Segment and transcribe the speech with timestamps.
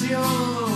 [0.00, 0.69] Obsesión.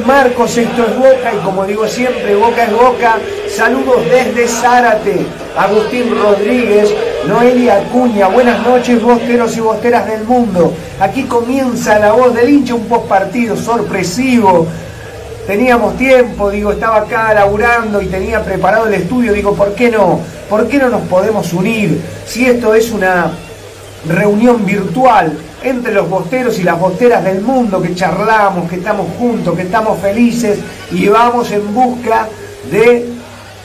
[0.00, 3.18] Marcos, esto es Boca y como digo siempre, Boca es Boca.
[3.48, 5.24] Saludos desde Zárate,
[5.56, 6.92] Agustín Rodríguez,
[7.26, 8.28] Noelia Acuña.
[8.28, 10.72] Buenas noches bosteros y bosteras del mundo.
[11.00, 14.66] Aquí comienza la voz del hincha, un post partido sorpresivo.
[15.46, 19.32] Teníamos tiempo, digo, estaba acá laburando y tenía preparado el estudio.
[19.32, 20.20] Digo, ¿por qué no?
[20.50, 22.00] ¿Por qué no nos podemos unir?
[22.26, 23.30] Si esto es una
[24.08, 29.56] reunión virtual entre los bosteros y las bosteras del mundo que charlamos, que estamos juntos,
[29.56, 30.58] que estamos felices
[30.92, 32.28] y vamos en busca
[32.70, 33.08] de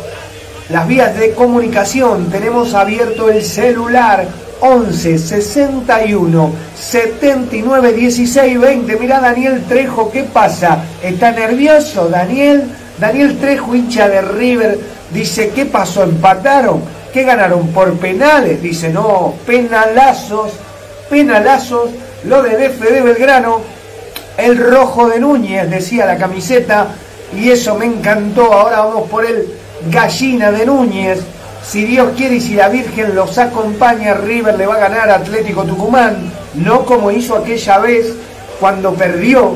[0.70, 2.30] las vías de comunicación.
[2.30, 4.28] Tenemos abierto el celular
[4.62, 8.96] 11 61 79 16 20.
[8.98, 10.84] Mirá Daniel Trejo, ¿qué pasa?
[11.04, 12.64] ¿Está nervioso Daniel?
[13.00, 14.80] Daniel Trejo, hincha de River,
[15.12, 16.04] dice, ¿qué pasó?
[16.04, 16.82] ¿Empataron?
[17.12, 17.68] ¿Qué ganaron?
[17.70, 18.62] ¿Por penales?
[18.62, 20.54] Dice, no, penalazos,
[21.10, 21.92] penalazos.
[22.24, 23.62] Lo de DF de Belgrano,
[24.38, 26.88] el rojo de Núñez, decía la camiseta,
[27.38, 28.52] y eso me encantó.
[28.52, 29.46] Ahora vamos por el
[29.90, 31.20] Gallina de Núñez.
[31.64, 35.16] Si Dios quiere y si la Virgen los acompaña, River le va a ganar a
[35.16, 38.14] Atlético Tucumán, no como hizo aquella vez
[38.60, 39.54] cuando perdió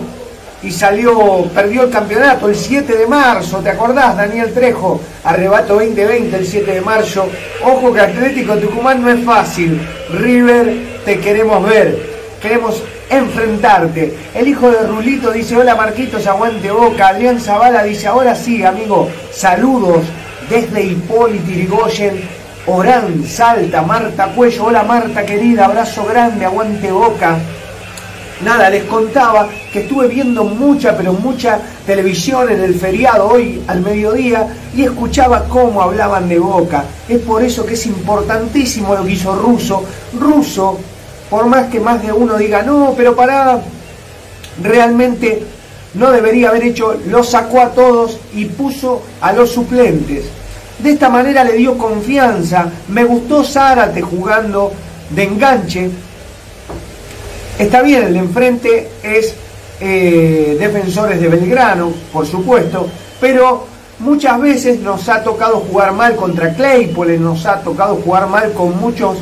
[0.62, 5.00] y salió, perdió el campeonato el 7 de marzo, ¿te acordás, Daniel Trejo?
[5.24, 7.28] Arrebato 2020 el 7 de marzo.
[7.64, 9.80] Ojo que Atlético Tucumán no es fácil.
[10.12, 12.10] River, te queremos ver.
[12.42, 14.16] Queremos enfrentarte.
[14.34, 17.10] El hijo de Rulito dice, hola Marquitos, aguante boca.
[17.10, 20.04] Adrián Zavala dice, ahora sí, amigo, saludos
[20.50, 22.22] desde Hipólito Irigoyen,
[22.68, 24.66] Orán, Salta, Marta Cuello.
[24.66, 27.38] Hola Marta querida, abrazo grande, aguante boca.
[28.44, 33.82] Nada, les contaba que estuve viendo mucha, pero mucha televisión en el feriado hoy al
[33.82, 36.86] mediodía y escuchaba cómo hablaban de Boca.
[37.10, 39.84] Es por eso que es importantísimo lo que hizo Russo.
[40.18, 40.80] Russo
[41.30, 43.62] por más que más de uno diga, no, pero para,
[44.62, 45.44] realmente
[45.94, 50.26] no debería haber hecho, lo sacó a todos y puso a los suplentes.
[50.80, 52.70] De esta manera le dio confianza.
[52.88, 54.72] Me gustó Zárate jugando
[55.10, 55.90] de enganche.
[57.58, 59.36] Está bien, el de enfrente es
[59.82, 62.88] eh, defensores de Belgrano, por supuesto,
[63.20, 63.66] pero
[64.00, 68.80] muchas veces nos ha tocado jugar mal contra Claypole, nos ha tocado jugar mal con
[68.80, 69.18] muchos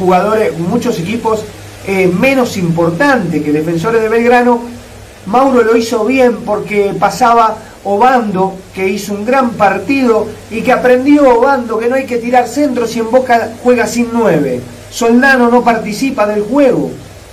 [0.00, 1.44] jugadores, muchos equipos
[1.86, 4.60] eh, menos importantes que Defensores de Belgrano,
[5.26, 11.38] Mauro lo hizo bien porque pasaba Obando, que hizo un gran partido y que aprendió
[11.38, 14.60] Obando que no hay que tirar centros y en Boca juega sin nueve.
[14.90, 16.90] Soldano no participa del juego.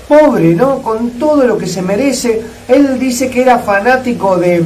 [0.07, 0.81] Pobre, ¿no?
[0.81, 2.41] Con todo lo que se merece.
[2.67, 4.63] Él dice que era fanático de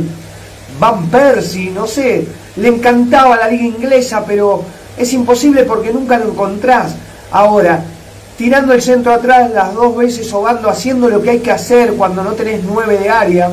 [0.79, 2.27] Van Persie, no sé,
[2.57, 4.63] le encantaba la liga inglesa, pero
[4.97, 6.95] es imposible porque nunca lo encontrás.
[7.31, 7.83] Ahora,
[8.41, 12.23] tirando el centro atrás las dos veces, Obando, haciendo lo que hay que hacer cuando
[12.23, 13.51] no tenés nueve de área.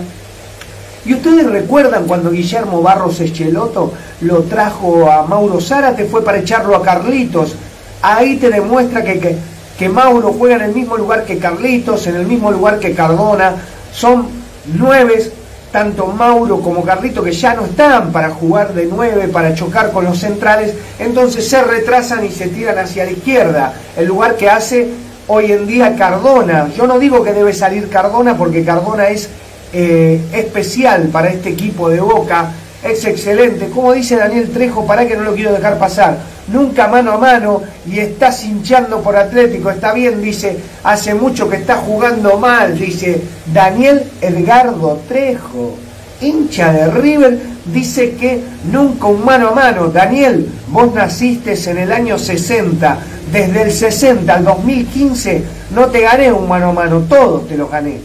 [1.04, 3.92] Y ustedes recuerdan cuando Guillermo Barros Echeloto
[4.22, 7.54] lo trajo a Mauro Zárate, fue para echarlo a Carlitos.
[8.00, 9.36] Ahí te demuestra que, que,
[9.78, 13.56] que Mauro juega en el mismo lugar que Carlitos, en el mismo lugar que Cardona.
[13.92, 14.26] Son
[14.74, 15.32] nueve
[15.70, 20.04] tanto Mauro como Carlito, que ya no están para jugar de nueve, para chocar con
[20.04, 24.88] los centrales, entonces se retrasan y se tiran hacia la izquierda, el lugar que hace
[25.26, 26.68] hoy en día Cardona.
[26.76, 29.28] Yo no digo que debe salir Cardona porque Cardona es
[29.72, 32.50] eh, especial para este equipo de Boca,
[32.82, 33.68] es excelente.
[33.68, 36.18] Como dice Daniel Trejo, para que no lo quiero dejar pasar,
[36.48, 41.56] nunca mano a mano y estás hinchando por Atlético, está bien, dice, hace mucho que
[41.56, 45.76] está jugando mal, dice Daniel Edgardo Trejo,
[46.20, 49.88] hincha de River, dice que nunca un mano a mano.
[49.88, 52.98] Daniel, vos naciste en el año 60,
[53.32, 57.70] desde el 60 al 2015 no te gané un mano a mano, todos te los
[57.70, 58.00] gané.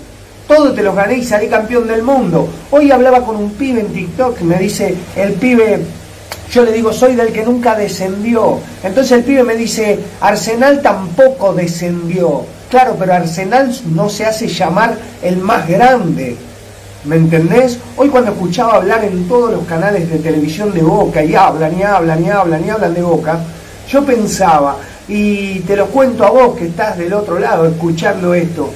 [0.47, 2.47] Todos te los gané y salí campeón del mundo.
[2.71, 5.79] Hoy hablaba con un pibe en TikTok, me dice el pibe,
[6.51, 8.59] yo le digo, soy del que nunca descendió.
[8.83, 12.45] Entonces el pibe me dice, Arsenal tampoco descendió.
[12.69, 16.35] Claro, pero Arsenal no se hace llamar el más grande.
[17.05, 17.79] ¿Me entendés?
[17.97, 21.83] Hoy cuando escuchaba hablar en todos los canales de televisión de Boca, y hablan, y
[21.83, 23.39] hablan, y hablan, y hablan de Boca,
[23.89, 28.69] yo pensaba, y te lo cuento a vos que estás del otro lado escuchando esto,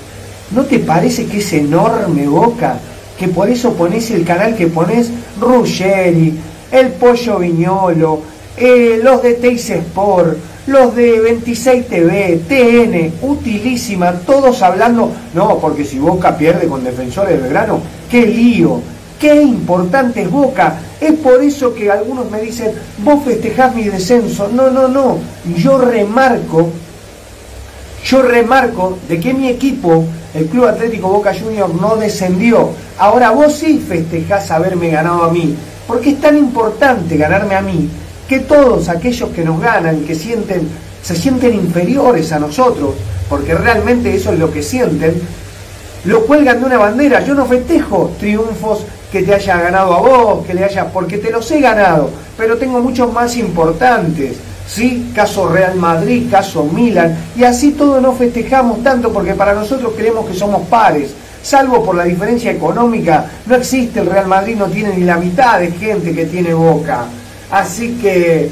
[0.51, 2.77] ¿no te parece que es enorme Boca?
[3.17, 6.37] Que por eso pones el canal que pones Ruggeri,
[6.71, 8.21] el Pollo Viñolo,
[8.57, 10.37] eh, los de Teis Sport,
[10.67, 17.35] los de 26 TV, TN, utilísima, todos hablando, no, porque si Boca pierde con Defensores
[17.35, 18.81] de Belgrano, qué lío,
[19.19, 20.79] Qué importante es Boca.
[21.01, 24.49] Es por eso que algunos me dicen, vos festejás mi descenso.
[24.53, 25.17] No, no, no.
[25.57, 26.69] Yo remarco,
[28.05, 30.05] yo remarco de que mi equipo,
[30.37, 32.69] el Club Atlético Boca Junior, no descendió.
[32.99, 35.55] Ahora vos sí festejás haberme ganado a mí.
[35.87, 37.89] Porque es tan importante ganarme a mí
[38.27, 40.67] que todos aquellos que nos ganan, que sienten,
[41.01, 42.95] se sienten inferiores a nosotros,
[43.29, 45.21] porque realmente eso es lo que sienten,
[46.03, 47.23] lo cuelgan de una bandera.
[47.23, 51.31] Yo no festejo triunfos que te haya ganado a vos, que le haya, porque te
[51.31, 54.35] los he ganado, pero tengo muchos más importantes.
[54.67, 55.11] ¿Sí?
[55.15, 60.27] Caso Real Madrid, caso Milan, y así todos no festejamos tanto porque para nosotros creemos
[60.27, 61.11] que somos pares.
[61.41, 65.59] Salvo por la diferencia económica, no existe el Real Madrid, no tiene ni la mitad
[65.59, 67.05] de gente que tiene Boca.
[67.49, 68.49] Así que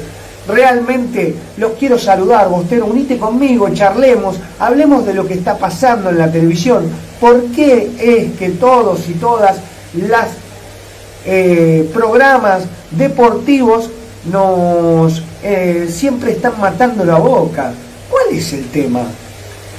[0.48, 6.20] realmente los quiero saludar, Bostero, unite conmigo, charlemos, hablemos de lo que está pasando en
[6.20, 6.86] la televisión.
[7.20, 9.58] ¿Por qué es que todos y todas
[9.96, 10.28] las
[11.26, 13.90] eh, programas deportivos
[14.32, 17.72] nos eh, siempre están matando la boca?
[18.10, 19.04] ¿Cuál es el tema?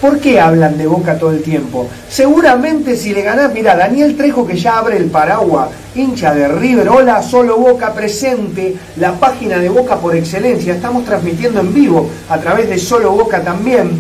[0.01, 1.89] ¿Por qué hablan de Boca todo el tiempo?
[2.09, 6.89] Seguramente si le ganás, mira, Daniel Trejo que ya abre el paraguas, hincha de River,
[6.89, 12.39] hola, solo Boca presente, la página de Boca por excelencia, estamos transmitiendo en vivo a
[12.39, 13.91] través de Solo Boca también.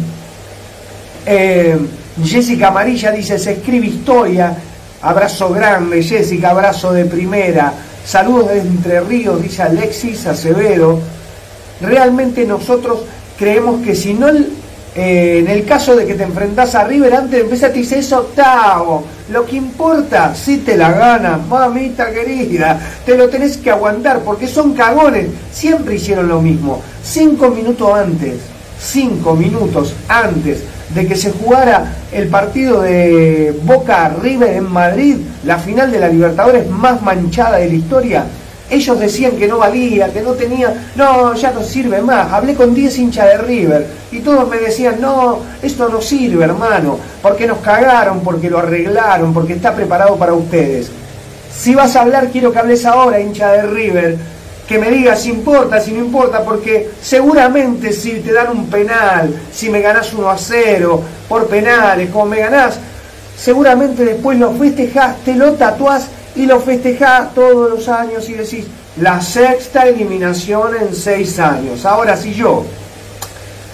[1.27, 1.77] Eh,
[2.23, 4.55] Jessica Amarilla dice, se escribe historia,
[5.03, 7.73] abrazo grande, Jessica, abrazo de primera,
[8.05, 11.16] saludos de Entre Ríos, dice Alexis Acevedo.
[11.81, 13.01] Realmente nosotros
[13.39, 14.29] creemos que si no
[14.99, 17.99] eh, en el caso de que te enfrentás a River, antes de empezar te dice
[17.99, 19.05] es octavo.
[19.31, 24.49] Lo que importa, si te la ganan, mamita querida, te lo tenés que aguantar porque
[24.49, 25.27] son cagones.
[25.53, 26.81] Siempre hicieron lo mismo.
[27.03, 28.37] Cinco minutos antes,
[28.81, 30.63] cinco minutos antes
[30.95, 36.09] de que se jugara el partido de Boca River en Madrid, la final de la
[36.09, 38.25] Libertadores más manchada de la historia,
[38.69, 42.33] ellos decían que no valía, que no tenía, no, ya no sirve más.
[42.33, 46.99] Hablé con 10 hinchas de River y todos me decían, no, esto no sirve, hermano,
[47.23, 50.91] porque nos cagaron, porque lo arreglaron, porque está preparado para ustedes.
[51.55, 54.19] Si vas a hablar, quiero que hables ahora, hincha de River,
[54.69, 59.35] que me digas si importa, si no importa, porque seguramente si te dan un penal,
[59.53, 62.79] si me ganás 1 a 0 por penales, como me ganás,
[63.39, 68.67] seguramente después lo festejaste, lo tatuás y lo festejás todos los años y decís,
[69.01, 71.85] la sexta eliminación en seis años.
[71.85, 72.65] Ahora si yo,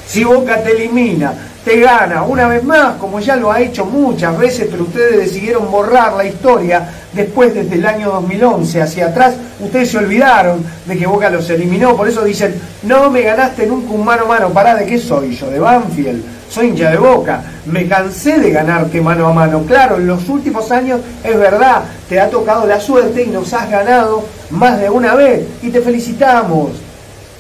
[0.06, 4.36] si Boca te elimina, te gana una vez más, como ya lo ha hecho muchas
[4.36, 9.90] veces, pero ustedes decidieron borrar la historia después desde el año 2011 hacia atrás, ustedes
[9.90, 14.04] se olvidaron de que Boca los eliminó, por eso dicen, no me ganaste nunca un
[14.04, 15.50] mano a mano, pará, ¿de qué soy yo?
[15.50, 16.24] ¿De Banfield?
[16.52, 19.62] Soy hincha de boca, me cansé de ganarte mano a mano.
[19.62, 23.70] Claro, en los últimos años es verdad, te ha tocado la suerte y nos has
[23.70, 26.72] ganado más de una vez y te felicitamos,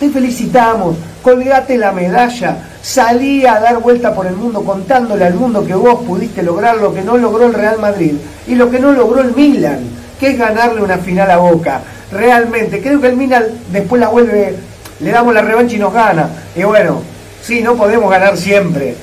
[0.00, 5.66] te felicitamos, colgate la medalla, salí a dar vuelta por el mundo contándole al mundo
[5.66, 8.14] que vos pudiste lograr lo que no logró el Real Madrid
[8.46, 9.80] y lo que no logró el Milan,
[10.18, 11.82] que es ganarle una final a Boca.
[12.10, 14.56] Realmente, creo que el Milan después la vuelve,
[15.00, 16.30] le damos la revancha y nos gana.
[16.56, 17.11] Y bueno,
[17.42, 18.94] Sí, no podemos ganar siempre.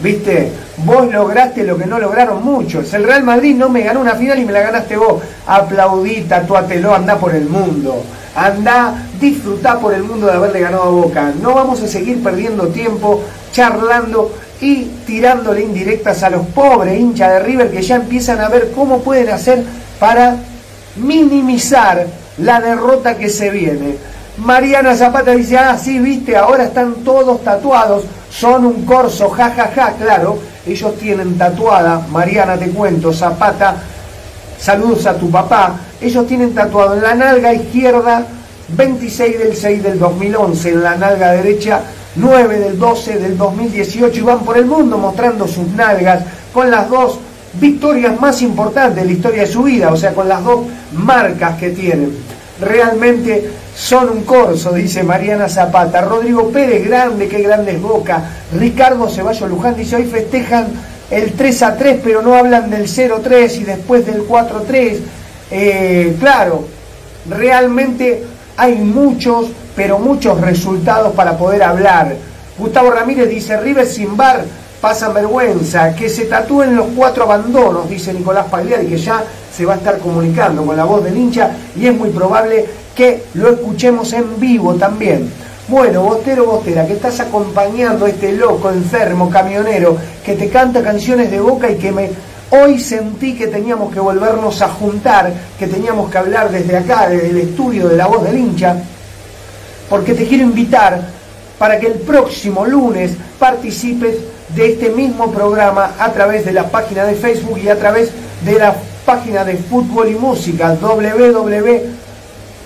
[0.00, 0.50] ¿Viste?
[0.78, 2.92] Vos lograste lo que no lograron muchos.
[2.94, 5.22] El Real Madrid no me ganó una final y me la ganaste vos.
[5.46, 8.02] Aplaudí, tatuátelo, andá por el mundo.
[8.34, 11.32] Andá, disfrutá por el mundo de haberle ganado a Boca.
[11.40, 13.22] No vamos a seguir perdiendo tiempo
[13.52, 18.72] charlando y tirándole indirectas a los pobres hinchas de River que ya empiezan a ver
[18.74, 19.62] cómo pueden hacer
[20.00, 20.36] para
[20.96, 22.06] minimizar
[22.38, 23.96] la derrota que se viene.
[24.36, 29.86] Mariana Zapata dice, ah, sí, viste, ahora están todos tatuados, son un corso, jajaja, ja,
[29.90, 29.92] ja.
[29.92, 33.76] claro, ellos tienen tatuada, Mariana te cuento, Zapata,
[34.58, 38.26] saludos a tu papá, ellos tienen tatuado en la nalga izquierda
[38.68, 41.80] 26 del 6 del 2011, en la nalga derecha
[42.16, 46.88] 9 del 12 del 2018 y van por el mundo mostrando sus nalgas con las
[46.88, 47.18] dos
[47.60, 50.60] victorias más importantes de la historia de su vida, o sea, con las dos
[50.92, 52.16] marcas que tienen.
[52.60, 56.00] Realmente son un corso, dice Mariana Zapata.
[56.00, 58.22] Rodrigo Pérez, grande, qué grande es Boca.
[58.56, 60.68] Ricardo Ceballos Luján dice, hoy festejan
[61.10, 64.98] el 3 a 3, pero no hablan del 0-3 y después del 4-3.
[65.50, 66.66] Eh, claro,
[67.28, 68.24] realmente
[68.56, 72.14] hay muchos, pero muchos resultados para poder hablar.
[72.56, 74.44] Gustavo Ramírez dice, River sin bar
[74.80, 79.72] pasan vergüenza, que se tatúen los cuatro abandonos, dice Nicolás Pagliari, que ya se va
[79.72, 84.12] a estar comunicando con la voz del hincha y es muy probable que lo escuchemos
[84.12, 85.30] en vivo también.
[85.68, 91.30] Bueno, Bostero Bostera, que estás acompañando a este loco, enfermo, camionero, que te canta canciones
[91.30, 92.10] de boca y que me
[92.50, 97.30] Hoy sentí que teníamos que volvernos a juntar, que teníamos que hablar desde acá, desde
[97.30, 98.76] el estudio de la voz del hincha,
[99.88, 101.00] porque te quiero invitar
[101.58, 104.18] para que el próximo lunes participes
[104.54, 108.10] de este mismo programa a través de la página de Facebook y a través
[108.44, 110.76] de la página de Fútbol y Música,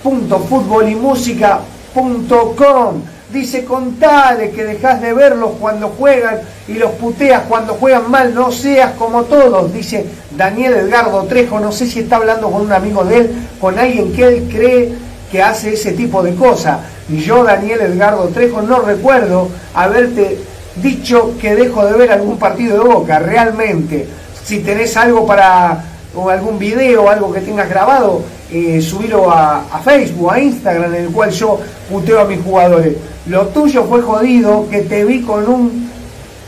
[0.03, 3.01] www.futbolymusica.com.
[3.31, 8.51] Dice, contale que dejas de verlos cuando juegan y los puteas cuando juegan mal, no
[8.51, 9.71] seas como todos.
[9.71, 13.77] Dice Daniel Edgardo Trejo, no sé si está hablando con un amigo de él, con
[13.77, 14.95] alguien que él cree
[15.31, 16.79] que hace ese tipo de cosas.
[17.07, 20.39] Y yo, Daniel Edgardo Trejo, no recuerdo haberte
[20.81, 24.07] dicho que dejo de ver algún partido de boca, realmente.
[24.43, 25.83] Si tenés algo para,
[26.15, 31.05] o algún video algo que tengas grabado, eh, subilo a, a, Facebook, a Instagram, en
[31.05, 32.95] el cual yo puteo a mis jugadores.
[33.27, 35.89] Lo tuyo fue jodido, que te vi con un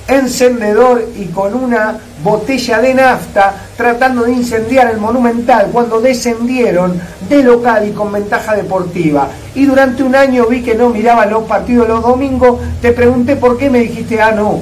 [0.08, 7.44] encendedor y con una botella de nafta tratando de incendiar el Monumental cuando descendieron de
[7.44, 9.30] local y con ventaja deportiva.
[9.56, 13.58] Y durante un año vi que no miraba los partidos los domingos, te pregunté por
[13.58, 14.62] qué me dijiste, ah, no,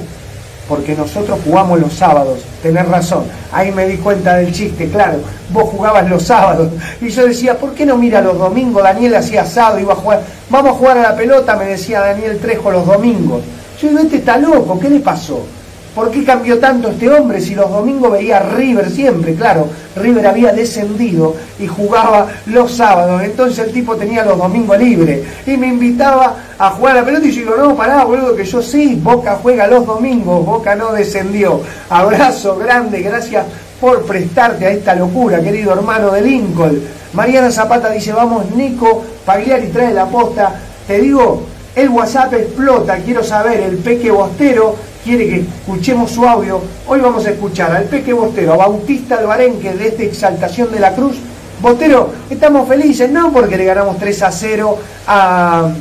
[0.70, 5.18] porque nosotros jugamos los sábados, tenés razón, ahí me di cuenta del chiste, claro,
[5.52, 8.84] vos jugabas los sábados, y yo decía, ¿por qué no mira los domingos?
[8.84, 12.38] Daniel hacía asado, iba a jugar, vamos a jugar a la pelota, me decía Daniel
[12.38, 13.42] Trejo los domingos.
[13.82, 15.44] Yo digo, este está loco, ¿qué le pasó?
[15.94, 19.34] ¿Por qué cambió tanto este hombre si los domingos veía a River siempre?
[19.34, 19.66] Claro,
[19.96, 25.56] River había descendido y jugaba los sábados, entonces el tipo tenía los domingos libres y
[25.56, 28.62] me invitaba a jugar a la pelota y yo digo, no, pará, boludo, que yo
[28.62, 31.60] sí, Boca juega los domingos, Boca no descendió.
[31.88, 33.46] Abrazo grande, gracias
[33.80, 36.80] por prestarte a esta locura, querido hermano de Lincoln.
[37.14, 40.54] Mariana Zapata dice, vamos, Nico Pagliari trae la posta.
[40.86, 41.42] Te digo,
[41.74, 46.60] el WhatsApp explota, quiero saber, el Peque Bostero quiere que escuchemos su audio.
[46.86, 50.92] Hoy vamos a escuchar al Peque Bostero, a Bautista Albarenque de esta Exaltación de la
[50.94, 51.16] Cruz.
[51.60, 55.72] Bostero, estamos felices, no porque le ganamos 3 a 0 a,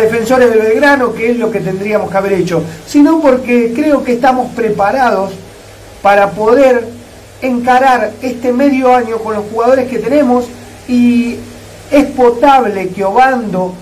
[0.00, 4.14] Defensores de Belgrano, que es lo que tendríamos que haber hecho, sino porque creo que
[4.14, 5.32] estamos preparados
[6.02, 6.88] para poder
[7.42, 10.46] encarar este medio año con los jugadores que tenemos
[10.88, 11.36] y
[11.90, 13.74] es potable que Obando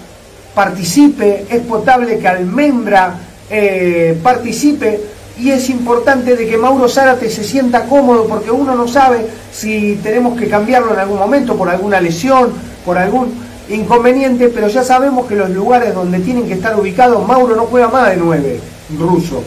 [0.54, 3.14] participe, es potable que Almendra
[3.54, 4.98] eh, participe
[5.38, 9.96] y es importante de que Mauro Zárate se sienta cómodo porque uno no sabe si
[10.02, 12.50] tenemos que cambiarlo en algún momento por alguna lesión,
[12.82, 13.34] por algún
[13.68, 17.88] inconveniente, pero ya sabemos que los lugares donde tienen que estar ubicados, Mauro no juega
[17.88, 18.60] más de 9,
[18.98, 19.42] ruso.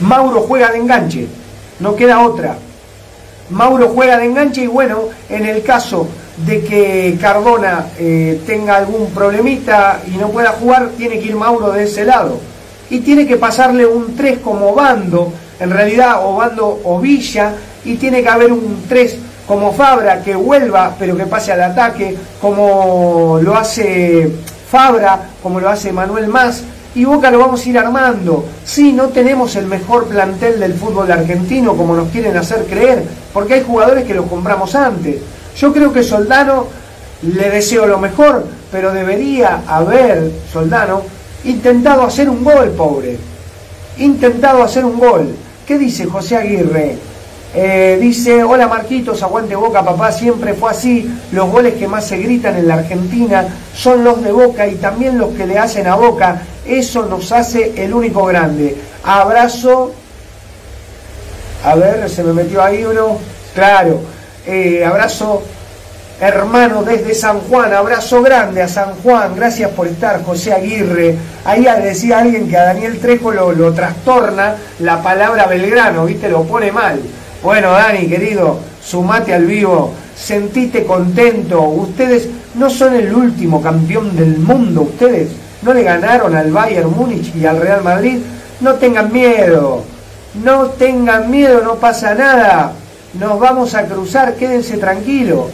[0.00, 1.28] Mauro juega de enganche,
[1.78, 2.58] no queda otra.
[3.50, 6.08] Mauro juega de enganche y bueno, en el caso
[6.44, 11.70] de que Cardona eh, tenga algún problemita y no pueda jugar, tiene que ir Mauro
[11.70, 12.40] de ese lado.
[12.92, 17.54] Y tiene que pasarle un 3 como bando, en realidad o bando o Villa,
[17.86, 19.16] y tiene que haber un 3
[19.48, 24.30] como Fabra que vuelva, pero que pase al ataque, como lo hace
[24.70, 28.44] Fabra, como lo hace Manuel Más, y Boca lo vamos a ir armando.
[28.62, 33.54] Sí, no tenemos el mejor plantel del fútbol argentino como nos quieren hacer creer, porque
[33.54, 35.16] hay jugadores que los compramos antes.
[35.56, 36.66] Yo creo que Soldano
[37.22, 41.02] le deseo lo mejor, pero debería haber, Soldano,
[41.44, 43.18] intentado hacer un gol, pobre.
[43.98, 45.34] Intentado hacer un gol.
[45.66, 46.96] ¿Qué dice José Aguirre?
[47.54, 51.08] Eh, dice, hola Marquitos, aguante Boca, papá, siempre fue así.
[51.32, 55.18] Los goles que más se gritan en la Argentina son los de Boca y también
[55.18, 56.42] los que le hacen a Boca.
[56.66, 58.76] Eso nos hace el único grande.
[59.04, 59.92] Abrazo.
[61.64, 63.18] A ver, se me metió ahí uno.
[63.54, 64.00] Claro.
[64.46, 65.42] Eh, abrazo
[66.28, 71.16] hermano desde San Juan, abrazo grande a San Juan, gracias por estar, José Aguirre.
[71.44, 76.28] Ahí decía alguien que a Daniel Trejo lo, lo trastorna la palabra Belgrano, ¿viste?
[76.28, 77.00] Lo pone mal.
[77.42, 81.60] Bueno, Dani, querido, sumate al vivo, sentite contento.
[81.60, 85.30] Ustedes no son el último campeón del mundo, ustedes
[85.62, 88.20] no le ganaron al Bayern Múnich y al Real Madrid.
[88.60, 89.82] No tengan miedo,
[90.44, 92.74] no tengan miedo, no pasa nada.
[93.14, 95.46] Nos vamos a cruzar, quédense tranquilos.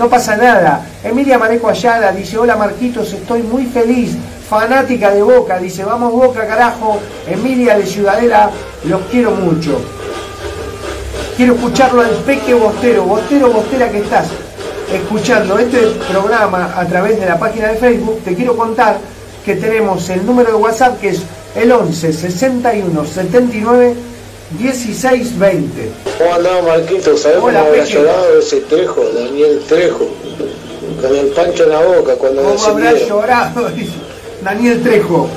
[0.00, 0.80] No pasa nada.
[1.04, 4.16] Emilia Mareco Ayala dice, hola Marquitos, estoy muy feliz.
[4.48, 6.98] Fanática de Boca, dice, vamos Boca, carajo.
[7.28, 8.50] Emilia de Ciudadela,
[8.84, 9.78] los quiero mucho.
[11.36, 13.04] Quiero escucharlo al Peque Bostero.
[13.04, 14.28] Bostero, Bostera que estás
[14.90, 18.96] escuchando este programa a través de la página de Facebook, te quiero contar
[19.44, 21.20] que tenemos el número de WhatsApp que es
[21.54, 23.94] el 11 61 79
[24.58, 25.90] 16 20.
[26.18, 27.16] ¿Cómo andaba Marquito?
[27.16, 30.08] ¿Sabes cómo habrá llorado ese Trejo, Daniel Trejo?
[31.00, 33.70] Con el pancho en la boca cuando ¿Cómo habrá llorado?
[34.42, 35.28] Daniel Trejo.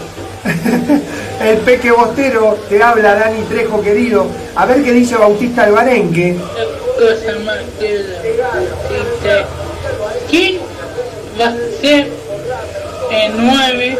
[1.41, 4.25] El Peque Bostero te habla, Dani Trejo querido.
[4.55, 6.37] A ver qué dice Bautista Albarenque.
[6.97, 8.01] cosa más que
[10.29, 10.59] ¿Quién
[11.39, 12.07] va a ser
[13.11, 13.97] el 9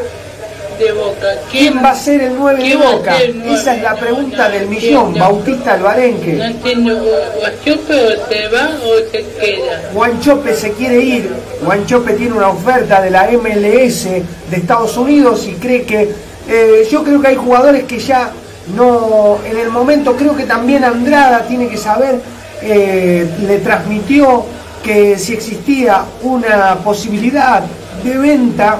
[0.77, 1.27] de Boca?
[1.51, 3.17] ¿Quién va a ser el 9 de Boca?
[3.21, 6.33] Esa es la pregunta del millón, Bautista Albarenque.
[6.33, 7.01] No entiendo,
[7.39, 9.89] ¿Guanchope o se va o se queda?
[9.93, 11.29] Guanchope se quiere ir.
[11.63, 14.23] Guanchope tiene una oferta de la MLS de
[14.57, 16.11] Estados Unidos y cree que
[16.47, 18.31] eh, yo creo que hay jugadores que ya
[18.75, 22.19] no, en el momento creo que también Andrada tiene que saber,
[22.61, 24.45] eh, le transmitió
[24.83, 27.63] que si existía una posibilidad
[28.03, 28.79] de venta,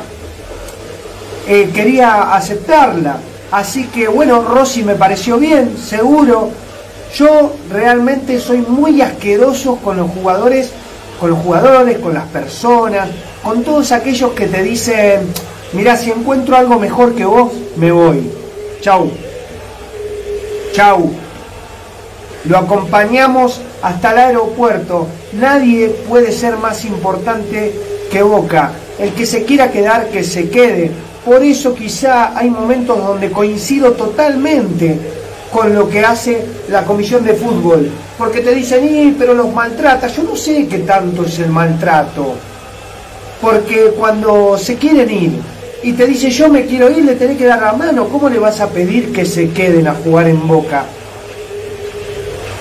[1.47, 3.17] eh, quería aceptarla.
[3.51, 6.49] Así que bueno, Rossi me pareció bien, seguro.
[7.15, 10.71] Yo realmente soy muy asqueroso con los jugadores,
[11.19, 13.09] con los jugadores, con las personas,
[13.43, 15.29] con todos aquellos que te dicen,
[15.73, 18.29] Mira, si encuentro algo mejor que vos, me voy.
[18.81, 19.09] Chau.
[20.73, 21.11] Chau.
[22.45, 25.07] Lo acompañamos hasta el aeropuerto.
[25.33, 27.73] Nadie puede ser más importante
[28.11, 28.71] que Boca.
[28.99, 30.91] El que se quiera quedar, que se quede.
[31.25, 34.97] Por eso quizá hay momentos donde coincido totalmente
[35.51, 37.89] con lo que hace la comisión de fútbol.
[38.17, 40.07] Porque te dicen, y, pero los maltrata.
[40.07, 42.33] Yo no sé qué tanto es el maltrato.
[43.39, 45.31] Porque cuando se quieren ir
[45.83, 48.39] y te dice yo me quiero ir, le tenés que dar la mano, ¿cómo le
[48.39, 50.85] vas a pedir que se queden a jugar en boca?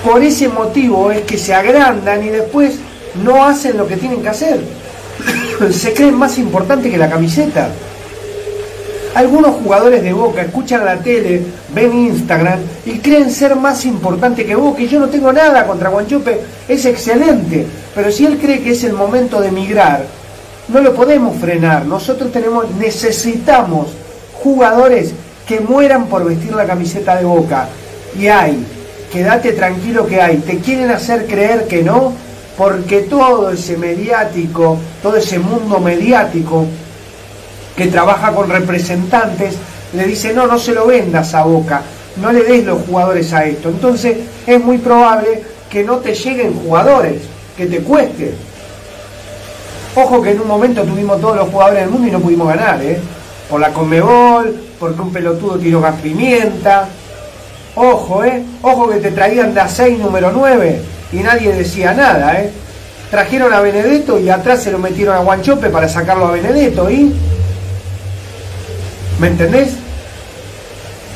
[0.03, 2.75] Por ese motivo es que se agrandan y después
[3.23, 4.59] no hacen lo que tienen que hacer.
[5.71, 7.69] se creen más importantes que la camiseta.
[9.15, 11.41] Algunos jugadores de Boca escuchan la tele,
[11.73, 14.81] ven Instagram y creen ser más importantes que Boca.
[14.81, 17.65] Y yo no tengo nada contra Guanchope, es excelente.
[17.93, 20.03] Pero si él cree que es el momento de emigrar,
[20.67, 21.85] no lo podemos frenar.
[21.85, 23.89] Nosotros tenemos, necesitamos
[24.41, 25.13] jugadores
[25.47, 27.67] que mueran por vestir la camiseta de boca.
[28.19, 28.65] Y hay,
[29.11, 30.37] quédate tranquilo que hay.
[30.37, 32.13] Te quieren hacer creer que no,
[32.57, 36.65] porque todo ese mediático, todo ese mundo mediático
[37.75, 39.55] que trabaja con representantes,
[39.93, 41.81] le dice, no, no se lo vendas a boca,
[42.17, 43.69] no le des los jugadores a esto.
[43.69, 47.21] Entonces es muy probable que no te lleguen jugadores,
[47.57, 48.33] que te cueste.
[49.95, 52.81] Ojo que en un momento tuvimos todos los jugadores del mundo y no pudimos ganar,
[52.81, 52.99] ¿eh?
[53.49, 56.87] Por la Conmebol, porque un pelotudo tiró gas pimienta.
[57.75, 58.43] Ojo, ¿eh?
[58.61, 60.81] Ojo que te traían de a 6 número 9
[61.11, 62.51] y nadie decía nada, ¿eh?
[63.11, 67.13] Trajeron a Benedetto y atrás se lo metieron a Guanchope para sacarlo a Benedetto, ¿y?
[69.19, 69.73] ¿Me entendés?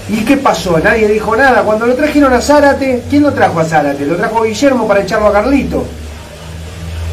[0.09, 0.79] ¿Y qué pasó?
[0.79, 1.63] Nadie dijo nada.
[1.63, 4.05] Cuando lo trajeron a Zárate, ¿quién lo trajo a Zárate?
[4.05, 5.85] Lo trajo Guillermo para echarlo a Carlito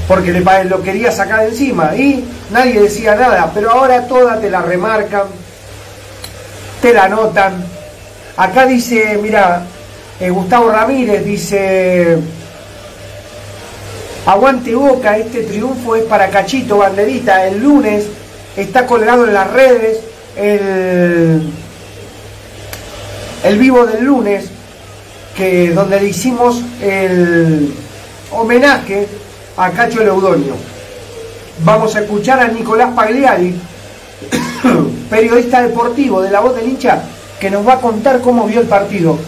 [0.08, 4.50] porque le, lo quería sacar de encima y nadie decía nada, pero ahora todas te
[4.50, 5.22] la remarcan,
[6.82, 7.64] te la anotan.
[8.36, 9.62] Acá dice, mira,
[10.20, 12.18] eh, Gustavo Ramírez dice,
[14.26, 18.04] aguante boca, este triunfo es para Cachito Banderita, el lunes
[18.56, 20.00] está colgado en las redes
[20.36, 21.42] el,
[23.44, 24.50] el vivo del lunes,
[25.36, 27.74] que donde le hicimos el
[28.30, 29.08] homenaje
[29.56, 30.54] a Cacho Leudonio.
[31.64, 33.54] Vamos a escuchar a Nicolás Pagliari,
[35.10, 37.02] periodista deportivo de la voz del hincha,
[37.38, 39.18] que nos va a contar cómo vio el partido.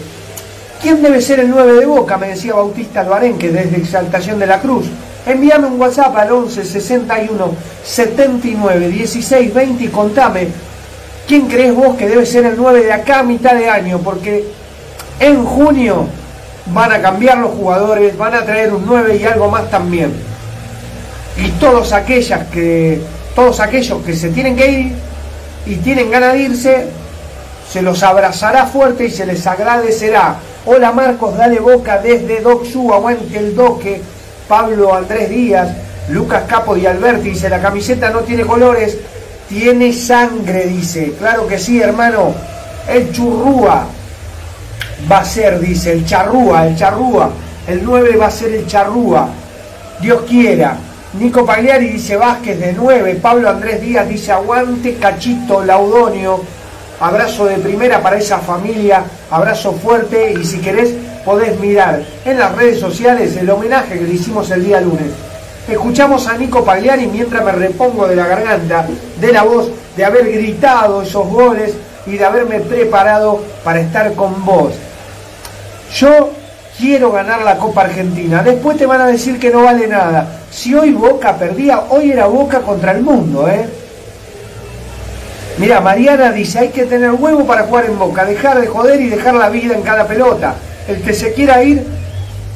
[0.81, 2.17] ¿Quién debe ser el 9 de Boca?
[2.17, 4.85] Me decía Bautista Albarenque desde Exaltación de la Cruz.
[5.25, 10.47] Envíame un WhatsApp al 11 61 79 16 20 y contame
[11.27, 14.45] quién crees vos que debe ser el 9 de acá a mitad de año, porque
[15.19, 16.07] en junio
[16.67, 20.13] van a cambiar los jugadores, van a traer un 9 y algo más también.
[21.37, 23.01] Y todos aquellas que
[23.35, 24.91] todos aquellos que se tienen que ir
[25.67, 26.87] y tienen ganas de irse,
[27.71, 30.37] se los abrazará fuerte y se les agradecerá.
[30.65, 34.01] Hola Marcos, dale boca desde Doc Su, aguante el doque,
[34.47, 35.69] Pablo Andrés Díaz,
[36.09, 38.97] Lucas Capo y Alberti, dice, la camiseta no tiene colores,
[39.49, 41.13] tiene sangre, dice.
[41.17, 42.33] Claro que sí, hermano.
[42.87, 43.87] El churrúa,
[45.09, 47.29] va a ser, dice, el charrúa, el charrúa,
[47.67, 49.29] el 9 va a ser el charrúa,
[50.01, 50.77] Dios quiera.
[51.19, 56.41] Nico Pagliari dice Vázquez de 9, Pablo Andrés Díaz dice aguante, Cachito, Laudonio,
[56.99, 60.93] abrazo de primera para esa familia, abrazo fuerte y si querés
[61.25, 65.11] podés mirar en las redes sociales el homenaje que le hicimos el día lunes.
[65.67, 68.87] Escuchamos a Nico Pagliari mientras me repongo de la garganta,
[69.19, 71.73] de la voz, de haber gritado esos goles
[72.05, 74.73] y de haberme preparado para estar con vos.
[75.93, 76.31] Yo
[76.77, 78.41] quiero ganar la Copa Argentina.
[78.43, 80.39] Después te van a decir que no vale nada.
[80.49, 83.67] Si hoy Boca perdía, hoy era Boca contra el mundo, ¿eh?
[85.57, 89.09] Mira, Mariana dice, hay que tener huevo para jugar en Boca, dejar de joder y
[89.09, 90.55] dejar la vida en cada pelota.
[90.87, 91.85] El que se quiera ir,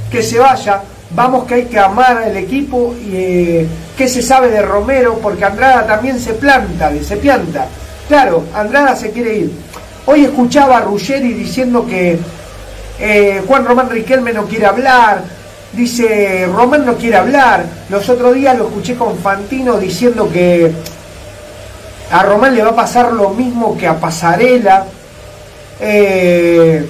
[0.09, 0.81] que se vaya.
[1.13, 5.43] Vamos que hay que amar al equipo y eh, qué se sabe de Romero, porque
[5.43, 7.67] Andrada también se planta, se pianta.
[8.07, 9.51] Claro, Andrada se quiere ir.
[10.05, 12.17] Hoy escuchaba a Ruggeri diciendo que
[12.99, 15.21] eh, Juan Román Riquelme no quiere hablar,
[15.73, 17.65] dice Román no quiere hablar.
[17.89, 20.71] Los otros días lo escuché con Fantino diciendo que
[22.11, 24.85] a Román le va a pasar lo mismo que a Pasarela.
[25.79, 26.85] Eh,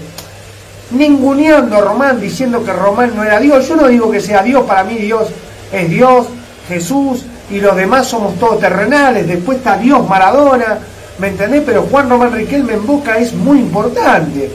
[0.92, 3.68] ninguneando a Román, diciendo que Román no era Dios.
[3.68, 5.30] Yo no digo que sea Dios, para mí Dios
[5.72, 6.28] es Dios,
[6.68, 9.28] Jesús, y los demás somos todos terrenales.
[9.28, 10.80] Después está Dios Maradona,
[11.20, 11.64] ¿me entendés?
[11.66, 14.52] Pero Juan Román Riquelme en Boca es muy importante.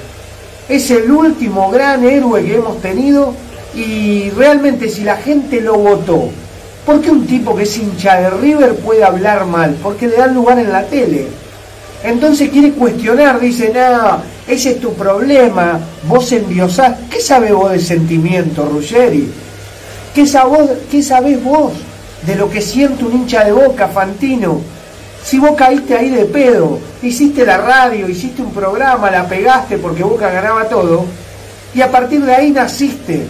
[0.68, 3.34] Es el último gran héroe que hemos tenido
[3.74, 6.30] y realmente si la gente lo votó,
[6.84, 9.76] ¿por qué un tipo que es hincha de River puede hablar mal?
[9.82, 11.28] Porque le dan lugar en la tele.
[12.06, 16.96] Entonces quiere cuestionar, dice, no, ese es tu problema, vos endiosás.
[17.10, 19.28] ¿Qué sabes vos de sentimiento, Ruggeri?
[20.14, 20.24] ¿Qué,
[20.88, 21.72] ¿Qué sabés vos
[22.24, 24.60] de lo que siente un hincha de boca, Fantino?
[25.24, 30.04] Si vos caíste ahí de pedo, hiciste la radio, hiciste un programa, la pegaste porque
[30.04, 31.04] Boca ganaba todo,
[31.74, 33.26] y a partir de ahí naciste,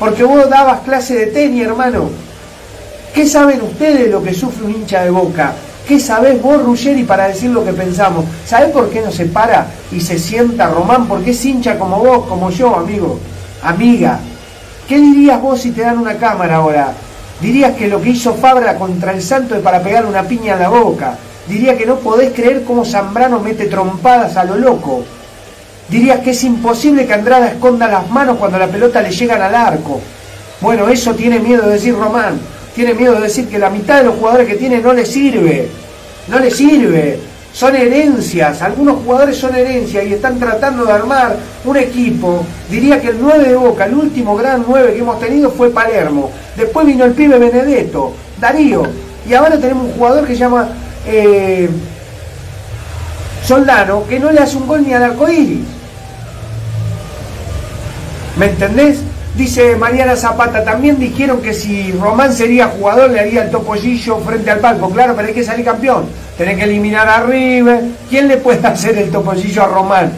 [0.00, 2.10] porque vos dabas clase de tenis, hermano.
[3.14, 5.54] ¿Qué saben ustedes de lo que sufre un hincha de Boca?
[5.86, 8.24] ¿Qué sabés vos, Ruggeri, para decir lo que pensamos?
[8.46, 11.08] ¿Sabés por qué no se para y se sienta Román?
[11.08, 13.18] Porque es hincha como vos, como yo, amigo,
[13.62, 14.20] amiga.
[14.88, 16.92] ¿Qué dirías vos si te dan una cámara ahora?
[17.40, 20.58] Dirías que lo que hizo Fabra contra el Santo es para pegar una piña a
[20.58, 21.18] la boca.
[21.48, 25.02] Diría que no podés creer cómo Zambrano mete trompadas a lo loco.
[25.88, 29.54] Dirías que es imposible que Andrada esconda las manos cuando la pelota le llegan al
[29.54, 30.00] arco.
[30.60, 32.40] Bueno, eso tiene miedo de decir Román.
[32.74, 35.68] Tiene miedo de decir que la mitad de los jugadores que tiene no le sirve.
[36.28, 41.76] No le sirve son herencias, algunos jugadores son herencias y están tratando de armar un
[41.76, 42.44] equipo.
[42.70, 46.30] Diría que el 9 de Boca, el último gran 9 que hemos tenido fue Palermo.
[46.56, 48.84] Después vino el pibe Benedetto, Darío.
[49.28, 50.70] Y ahora tenemos un jugador que se llama
[51.06, 51.68] eh,
[53.44, 55.66] Soldano, que no le hace un gol ni al arcoíris.
[58.38, 59.00] ¿Me entendés?
[59.36, 64.50] Dice Mariana Zapata, también dijeron que si Román sería jugador le haría el topollillo frente
[64.50, 64.90] al palco.
[64.90, 66.04] Claro, pero hay que salir campeón.
[66.36, 67.82] Tenés que eliminar a River.
[68.10, 70.12] ¿Quién le puede hacer el topollillo a Román?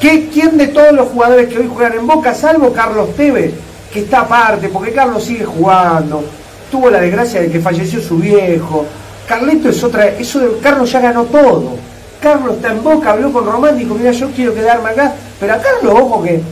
[0.00, 3.54] ¿Qué, ¿Quién de todos los jugadores que hoy juegan en Boca, salvo Carlos Tevez,
[3.90, 6.22] que está aparte, porque Carlos sigue jugando,
[6.70, 8.84] tuvo la desgracia de que falleció su viejo.
[9.26, 11.78] Carleto es otra, eso de Carlos ya ganó todo.
[12.20, 15.58] Carlos está en Boca, habló con Román, dijo, mira, yo quiero quedarme acá, pero a
[15.58, 16.42] Carlos, ojo que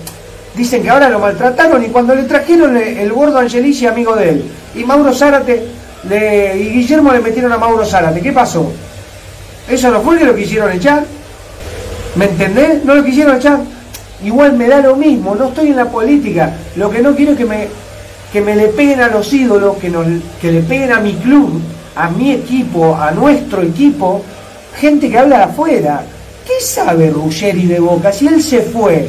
[0.54, 4.44] Dicen que ahora lo maltrataron y cuando le trajeron el gordo Angelici, amigo de él,
[4.76, 5.66] y Mauro Zárate,
[6.04, 8.20] y Guillermo le metieron a Mauro Zárate.
[8.20, 8.70] ¿Qué pasó?
[9.68, 11.04] ¿Eso no fue que lo quisieron echar?
[12.14, 12.84] ¿Me entendés?
[12.84, 13.60] No lo quisieron echar.
[14.22, 16.54] Igual me da lo mismo, no estoy en la política.
[16.76, 17.68] Lo que no quiero es que me,
[18.32, 20.06] que me le peguen a los ídolos, que, nos,
[20.40, 21.60] que le peguen a mi club,
[21.96, 24.22] a mi equipo, a nuestro equipo,
[24.78, 26.04] gente que habla de afuera.
[26.46, 28.12] ¿Qué sabe Ruggeri de Boca?
[28.12, 29.08] Si él se fue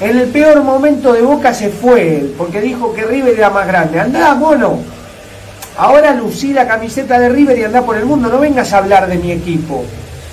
[0.00, 3.66] en el peor momento de Boca se fue él, porque dijo que River era más
[3.66, 3.98] grande.
[3.98, 4.78] Andá, mono.
[5.78, 8.28] Ahora lucí la camiseta de River y andá por el mundo.
[8.28, 9.84] No vengas a hablar de mi equipo.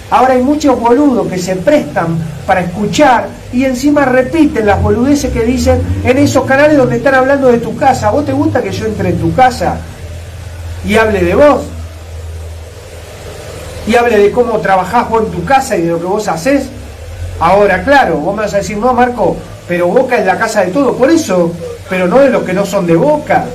[0.10, 5.44] Ahora hay muchos boludos que se prestan para escuchar y encima repiten las boludeces que
[5.44, 8.12] dicen en esos canales donde están hablando de tu casa.
[8.12, 9.78] ¿Vos te gusta que yo entre en tu casa
[10.86, 11.62] y hable de vos?
[13.88, 16.68] Y hable de cómo trabajás vos en tu casa y de lo que vos haces.
[17.40, 19.36] Ahora, claro, vos me vas a decir, no, Marco,
[19.68, 21.52] pero Boca es la casa de todo, por eso,
[21.90, 23.46] pero no de los que no son de Boca.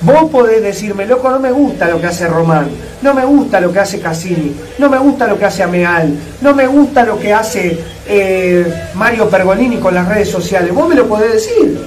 [0.00, 2.68] Vos podés decirme, loco, no me gusta lo que hace Román,
[3.00, 6.54] no me gusta lo que hace Cassini, no me gusta lo que hace Ameal, no
[6.54, 10.74] me gusta lo que hace eh, Mario Pergolini con las redes sociales.
[10.74, 11.78] Vos me lo podés decir.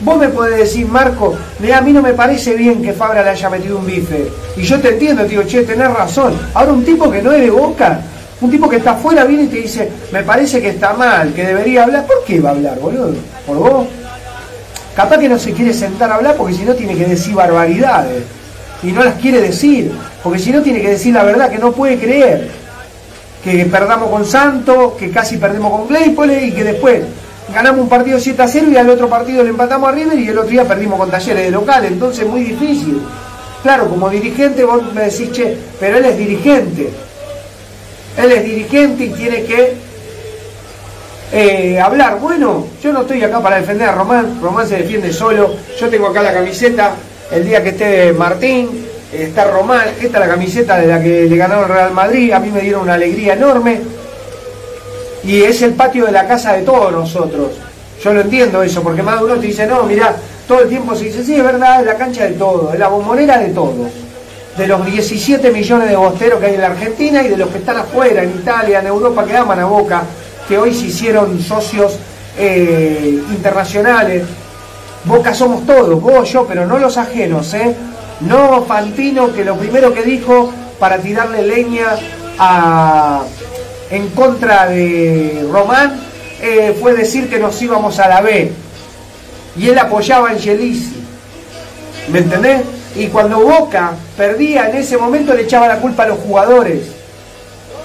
[0.00, 1.34] Vos me podés decir, Marco,
[1.74, 4.30] a mí no me parece bien que Fabra le haya metido un bife.
[4.56, 6.38] Y yo te entiendo, digo, che, tenés razón.
[6.52, 8.00] Ahora un tipo que no es de boca,
[8.40, 11.42] un tipo que está afuera viene y te dice, me parece que está mal, que
[11.42, 12.06] debería hablar.
[12.06, 13.14] ¿Por qué va a hablar, boludo?
[13.46, 13.86] ¿Por vos?
[14.94, 18.24] Capaz que no se quiere sentar a hablar porque si no tiene que decir barbaridades.
[18.82, 19.90] Y no las quiere decir.
[20.22, 22.50] Porque si no tiene que decir la verdad que no puede creer.
[23.42, 27.04] Que perdamos con Santos, que casi perdemos con Claypole y que después
[27.54, 30.28] ganamos un partido 7 a 0 y al otro partido le empatamos a River y
[30.28, 31.86] el otro día perdimos con Talleres de local.
[31.86, 33.00] Entonces es muy difícil.
[33.62, 36.90] Claro, como dirigente vos me decís, che, pero él es dirigente
[38.16, 39.74] él es dirigente y tiene que
[41.32, 42.18] eh, hablar.
[42.20, 45.54] Bueno, yo no estoy acá para defender a Román, Román se defiende solo.
[45.78, 46.94] Yo tengo acá la camiseta,
[47.30, 51.34] el día que esté Martín, está Román, esta es la camiseta de la que le
[51.36, 53.80] el Real Madrid, a mí me dieron una alegría enorme.
[55.24, 57.50] Y es el patio de la casa de todos nosotros.
[58.02, 60.14] Yo lo entiendo eso, porque más de uno te dice, no, mira,
[60.46, 62.88] todo el tiempo se dice, sí, es verdad, es la cancha de todos, es la
[62.88, 64.05] bombonera de todos.
[64.56, 67.58] De los 17 millones de bosteros que hay en la Argentina y de los que
[67.58, 70.02] están afuera, en Italia, en Europa, que aman a Boca,
[70.48, 71.98] que hoy se hicieron socios
[72.38, 74.24] eh, internacionales.
[75.04, 77.74] Boca somos todos, vos, yo, pero no los ajenos, ¿eh?
[78.20, 81.96] No Fantino, que lo primero que dijo para tirarle leña
[83.90, 86.00] en contra de Román
[86.40, 88.52] eh, fue decir que nos íbamos a la B.
[89.56, 91.02] Y él apoyaba a Angelisi.
[92.08, 92.62] ¿Me entendés?
[92.96, 96.82] Y cuando Boca perdía en ese momento le echaba la culpa a los jugadores.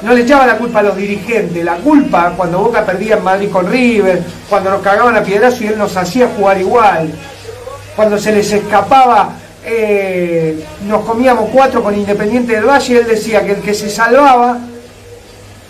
[0.02, 1.64] No le echaba la culpa a los dirigentes.
[1.64, 5.68] La culpa cuando Boca perdía en Madrid con River, cuando nos cagaban a piedrazo y
[5.68, 7.12] él nos hacía jugar igual.
[7.96, 13.52] Cuando se les escapaba, eh, nos comíamos cuatro con Independiente del Valle, él decía que
[13.52, 14.60] el que se salvaba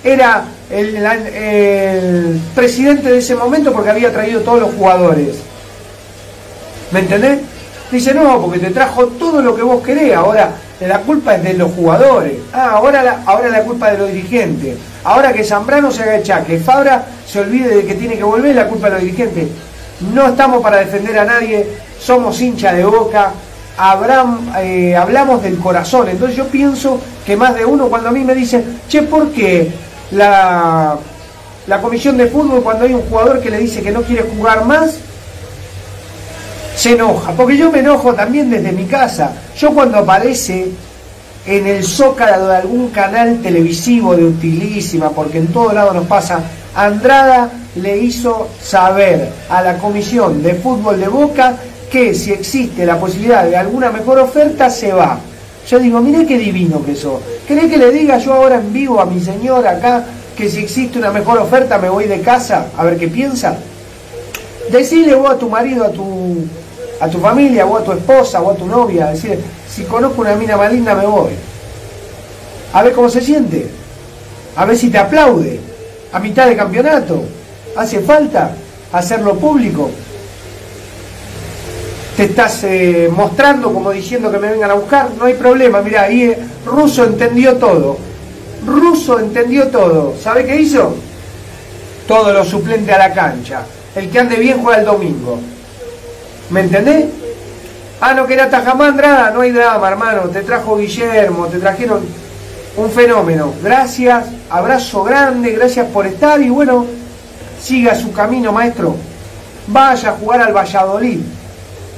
[0.03, 5.35] era el, presidente de ese momento porque había traído todos los jugadores.
[6.91, 7.39] ¿Me entendés?
[7.91, 11.53] Dice, no, porque te trajo todo lo que vos querés, ahora la culpa es de
[11.55, 12.33] los jugadores.
[12.53, 14.77] Ah, ahora la, ahora la culpa de los dirigentes.
[15.03, 18.67] Ahora que Zambrano se haga que Fabra se olvide de que tiene que volver, la
[18.67, 19.49] culpa de los dirigentes.
[20.13, 21.67] No estamos para defender a nadie,
[21.99, 23.31] somos hincha de boca,
[24.59, 26.07] eh, hablamos del corazón.
[26.07, 29.69] Entonces yo pienso que más de uno cuando a mí me dicen, che, ¿por qué
[30.11, 30.95] la,
[31.67, 34.65] la comisión de fútbol cuando hay un jugador que le dice que no quiere jugar
[34.65, 34.97] más,
[36.75, 39.31] se enoja, porque yo me enojo también desde mi casa.
[39.57, 40.71] Yo cuando aparece
[41.45, 46.39] en el zócalo de algún canal televisivo de utilísima, porque en todo lado nos pasa,
[46.75, 51.55] Andrada le hizo saber a la comisión de fútbol de Boca
[51.91, 55.19] que si existe la posibilidad de alguna mejor oferta, se va.
[55.67, 57.21] Yo digo, mire qué divino que sos.
[57.47, 60.05] ¿Querés que le diga yo ahora en vivo a mi señor acá
[60.35, 63.57] que si existe una mejor oferta me voy de casa a ver qué piensa?
[64.69, 66.45] Decirle vos a tu marido, a tu,
[66.99, 70.35] a tu familia, o a tu esposa, o a tu novia, decirle, si conozco una
[70.35, 71.31] mina más linda me voy.
[72.73, 73.67] A ver cómo se siente.
[74.55, 75.59] A ver si te aplaude.
[76.13, 77.23] A mitad de campeonato.
[77.75, 78.51] ¿Hace falta
[78.91, 79.89] hacerlo público?
[82.15, 86.03] te estás eh, mostrando como diciendo que me vengan a buscar, no hay problema, mira,
[86.03, 87.97] ahí eh, Russo entendió todo.
[88.65, 90.13] Russo entendió todo.
[90.21, 90.95] ¿Sabe qué hizo?
[92.07, 93.63] Todo lo suplente a la cancha.
[93.95, 95.39] El que ande bien juega el domingo.
[96.49, 97.05] ¿Me entendés?
[97.99, 100.21] Ah, no quería Tajamandra, no hay drama, hermano.
[100.29, 102.01] Te trajo Guillermo, te trajeron
[102.77, 103.53] un fenómeno.
[103.61, 106.85] Gracias, abrazo grande, gracias por estar y bueno,
[107.61, 108.95] siga su camino, maestro.
[109.67, 111.19] Vaya a jugar al Valladolid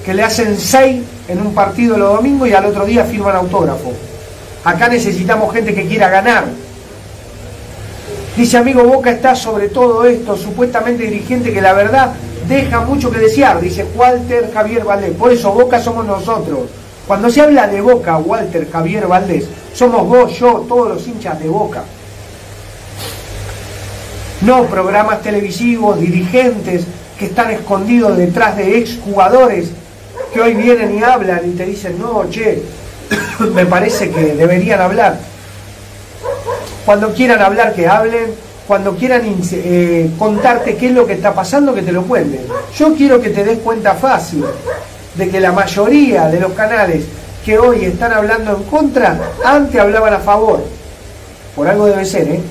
[0.04, 3.94] que le hacen seis en un partido los domingos y al otro día firman autógrafo.
[4.64, 6.46] Acá necesitamos gente que quiera ganar.
[8.36, 12.14] Dice amigo Boca está sobre todo esto, supuestamente dirigente que la verdad
[12.48, 15.12] deja mucho que desear, dice Walter Javier Valdés.
[15.12, 16.62] Por eso Boca somos nosotros.
[17.06, 21.48] Cuando se habla de Boca, Walter Javier Valdés, somos vos, yo, todos los hinchas de
[21.48, 21.84] Boca.
[24.42, 26.86] No programas televisivos, dirigentes
[27.20, 29.70] que están escondidos detrás de exjugadores
[30.34, 32.64] que hoy vienen y hablan y te dicen, no, che,
[33.54, 35.33] me parece que deberían hablar.
[36.86, 38.54] Cuando quieran hablar, que hablen.
[38.68, 42.42] Cuando quieran eh, contarte qué es lo que está pasando, que te lo cuenten.
[42.78, 44.46] Yo quiero que te des cuenta fácil
[45.16, 47.04] de que la mayoría de los canales
[47.44, 50.64] que hoy están hablando en contra, antes hablaban a favor.
[51.58, 52.42] Por algo debe ser, ¿eh?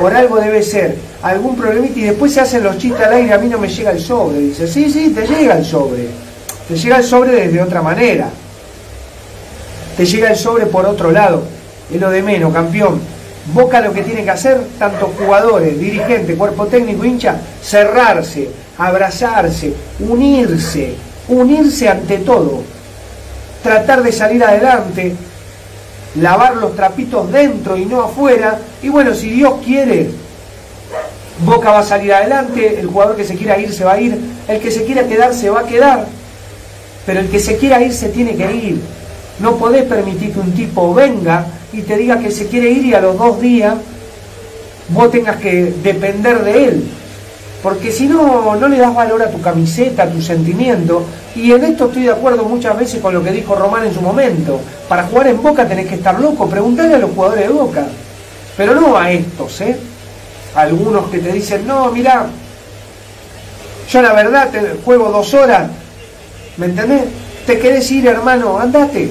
[0.00, 0.96] Por algo debe ser.
[1.22, 3.92] Algún problemita y después se hacen los chistes al aire, a mí no me llega
[3.92, 4.38] el sobre.
[4.38, 6.08] Dice, sí, sí, te llega el sobre
[6.70, 8.28] te llega el sobre desde otra manera.
[9.96, 11.42] Te llega el sobre por otro lado.
[11.92, 13.00] Es lo de menos, campeón.
[13.52, 20.94] Boca lo que tiene que hacer, tanto jugadores, dirigentes, cuerpo técnico, hincha, cerrarse, abrazarse, unirse,
[21.28, 22.62] unirse ante todo.
[23.62, 25.14] Tratar de salir adelante,
[26.16, 28.58] lavar los trapitos dentro y no afuera.
[28.82, 30.10] Y bueno, si Dios quiere,
[31.44, 34.18] Boca va a salir adelante, el jugador que se quiera ir se va a ir,
[34.46, 36.06] el que se quiera quedar se va a quedar
[37.06, 38.80] pero el que se quiera ir se tiene que ir.
[39.40, 42.94] No podés permitir que un tipo venga y te diga que se quiere ir y
[42.94, 43.74] a los dos días
[44.88, 46.90] vos tengas que depender de él.
[47.62, 51.04] Porque si no, no le das valor a tu camiseta, a tu sentimiento.
[51.36, 54.00] Y en esto estoy de acuerdo muchas veces con lo que dijo Román en su
[54.00, 54.58] momento.
[54.88, 56.48] Para jugar en Boca tenés que estar loco.
[56.48, 57.86] Preguntarle a los jugadores de Boca.
[58.56, 59.76] Pero no a estos, ¿eh?
[60.54, 62.26] Algunos que te dicen, no, mira,
[63.90, 64.48] yo la verdad
[64.84, 65.70] juego dos horas
[66.60, 67.04] ¿Me entendés?
[67.46, 68.58] ¿Te querés ir, hermano?
[68.58, 69.10] Andate.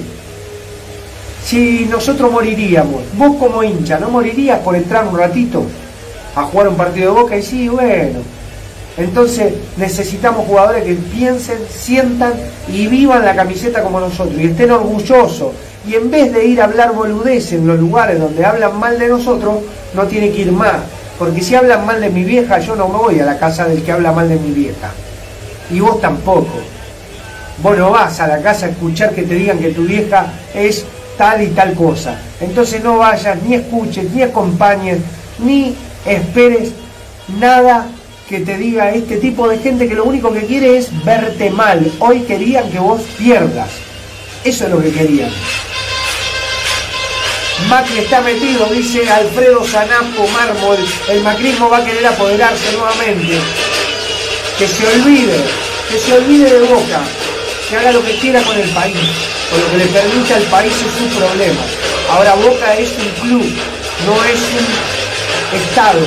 [1.44, 5.64] Si nosotros moriríamos, vos como hincha, ¿no morirías por entrar un ratito
[6.36, 7.36] a jugar un partido de boca?
[7.36, 8.20] Y sí, bueno.
[8.96, 12.34] Entonces necesitamos jugadores que piensen, sientan
[12.68, 15.52] y vivan la camiseta como nosotros y estén orgullosos.
[15.88, 19.08] Y en vez de ir a hablar boludez en los lugares donde hablan mal de
[19.08, 19.60] nosotros,
[19.94, 20.76] no tiene que ir más.
[21.18, 23.82] Porque si hablan mal de mi vieja, yo no me voy a la casa del
[23.82, 24.90] que habla mal de mi vieja.
[25.70, 26.58] Y vos tampoco.
[27.62, 30.84] Vos no vas a la casa a escuchar que te digan que tu vieja es
[31.20, 32.18] tal y tal cosa.
[32.40, 35.00] Entonces no vayas, ni escuches, ni acompañes,
[35.38, 36.70] ni esperes
[37.38, 37.88] nada
[38.26, 41.92] que te diga este tipo de gente que lo único que quiere es verte mal.
[41.98, 43.68] Hoy querían que vos pierdas.
[44.44, 45.30] Eso es lo que querían.
[47.68, 50.78] Macri está metido, dice Alfredo Zanapo Mármol.
[51.10, 53.38] El macrismo va a querer apoderarse nuevamente.
[54.58, 55.36] Que se olvide,
[55.90, 57.02] que se olvide de Boca,
[57.68, 58.96] que haga lo que quiera con el país,
[59.50, 61.60] con lo que le permita al país es su problema.
[62.10, 63.46] Ahora Boca es un club,
[64.06, 66.00] no es un Estado.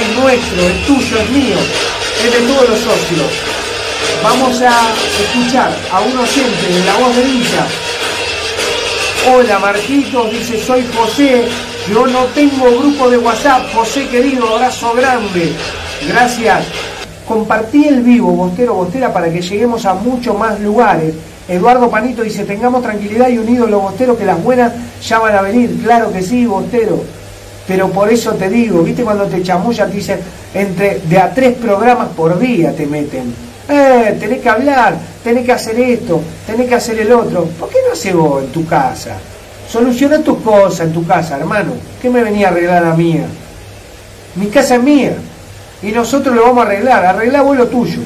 [0.00, 1.56] Es nuestro, es tuyo, es mío,
[2.24, 3.30] es de todos los socios.
[4.22, 4.74] Vamos a
[5.20, 7.66] escuchar a un oyente de la voz de Villa
[9.26, 11.44] Hola Marquitos, dice soy José,
[11.92, 15.52] yo no tengo grupo de WhatsApp, José querido, abrazo grande.
[16.08, 16.64] Gracias.
[17.26, 21.14] Compartí el vivo, Bostero Bostera, para que lleguemos a muchos más lugares.
[21.48, 24.72] Eduardo Panito dice, tengamos tranquilidad y unidos los bosteros, que las buenas
[25.02, 25.80] ya van a venir.
[25.82, 27.02] Claro que sí, Bostero.
[27.66, 30.20] Pero por eso te digo, viste cuando te chamullan, te dicen,
[30.54, 33.34] entre de a tres programas por día te meten.
[33.68, 37.44] Eh, tenés que hablar, tenés que hacer esto, tenés que hacer el otro.
[37.44, 39.16] ¿Por qué no haces vos en tu casa?
[39.70, 41.72] Soluciona tus cosas en tu casa, hermano.
[42.00, 43.26] ¿Qué me venía a arreglar a mía?
[44.34, 45.12] Mi casa es mía.
[45.82, 47.04] Y nosotros lo vamos a arreglar.
[47.04, 48.00] Arreglá vos lo tuyo.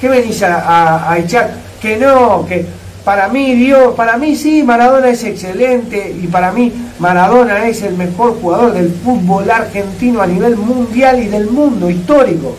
[0.00, 1.65] ¿Qué venís a, a echar?
[1.80, 2.66] Que no, que
[3.04, 7.96] para mí Dios, para mí sí, Maradona es excelente y para mí Maradona es el
[7.96, 12.56] mejor jugador del fútbol argentino a nivel mundial y del mundo histórico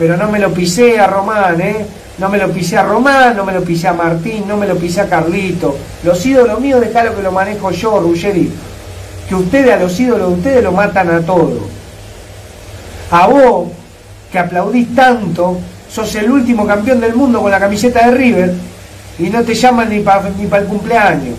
[0.00, 1.84] pero no me lo pisé a Román, ¿eh?
[2.16, 4.76] No me lo pisé a Román, no me lo pisé a Martín, no me lo
[4.76, 5.76] pisé a Carlito.
[6.04, 8.50] Los ídolos míos, dejalo que lo manejo yo, Ruggeri.
[9.28, 11.60] Que ustedes a los ídolos de ustedes lo matan a todos.
[13.10, 13.68] A vos,
[14.32, 15.58] que aplaudís tanto,
[15.92, 18.54] sos el último campeón del mundo con la camiseta de River
[19.18, 21.34] y no te llaman ni para ni el cumpleaños.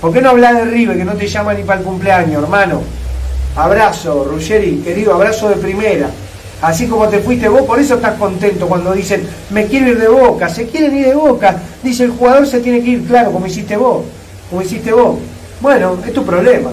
[0.00, 2.82] ¿Por qué no hablas de River que no te llaman ni para el cumpleaños, hermano?
[3.56, 6.08] Abrazo, Ruggeri, querido, abrazo de primera.
[6.62, 10.08] Así como te fuiste vos, por eso estás contento cuando dicen, me quiero ir de
[10.08, 11.56] boca, se quieren ir de boca.
[11.82, 14.04] Dice el jugador se tiene que ir, claro, como hiciste vos,
[14.48, 15.18] como hiciste vos.
[15.60, 16.70] Bueno, es tu problema.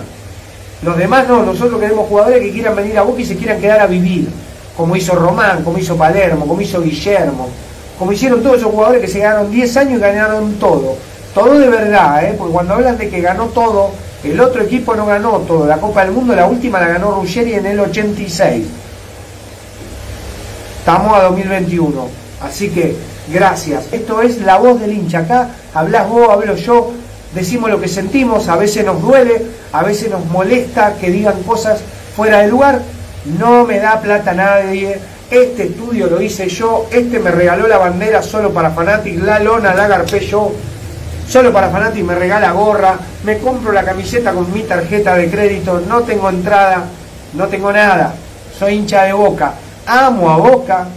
[0.84, 3.80] Los demás no, nosotros queremos jugadores que quieran venir a Boca y se quieran quedar
[3.80, 4.30] a vivir,
[4.78, 7.50] como hizo Román, como hizo Palermo, como hizo Guillermo,
[7.98, 10.96] como hicieron todos esos jugadores que se ganaron 10 años y ganaron todo.
[11.34, 12.36] Todo de verdad, ¿eh?
[12.38, 13.92] porque cuando hablan de que ganó todo,
[14.24, 15.66] el otro equipo no ganó todo.
[15.66, 18.66] La Copa del Mundo, la última la ganó Ruggeri en el 86.
[20.80, 22.08] Estamos a 2021.
[22.42, 22.96] Así que
[23.32, 23.86] gracias.
[23.92, 25.20] Esto es la voz del hincha.
[25.20, 26.92] Acá hablas vos, hablo yo,
[27.34, 31.82] decimos lo que sentimos, a veces nos duele, a veces nos molesta que digan cosas
[32.16, 32.82] fuera de lugar.
[33.38, 35.00] No me da plata nadie.
[35.30, 39.74] Este estudio lo hice yo, este me regaló la bandera solo para Fanatic, la lona
[39.74, 40.54] la agarpé yo,
[41.28, 45.82] solo para Fanatic me regala gorra, me compro la camiseta con mi tarjeta de crédito,
[45.86, 46.86] no tengo entrada,
[47.34, 48.14] no tengo nada,
[48.58, 49.54] soy hincha de boca.
[49.86, 50.88] Amo a Boca,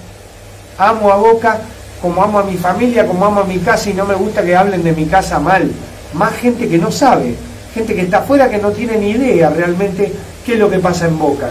[0.79, 1.59] amo a Boca
[2.01, 4.57] como amo a mi familia, como amo a mi casa y no me gusta que
[4.57, 5.71] hablen de mi casa mal.
[6.15, 7.35] Más gente que no sabe,
[7.75, 10.13] gente que está afuera que no tiene ni idea realmente
[10.45, 11.51] qué es lo que pasa en Boca,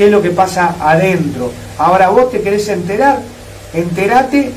[0.00, 1.52] qué es lo que pasa adentro.
[1.76, 3.18] Ahora vos te querés enterar,
[3.74, 4.50] entérate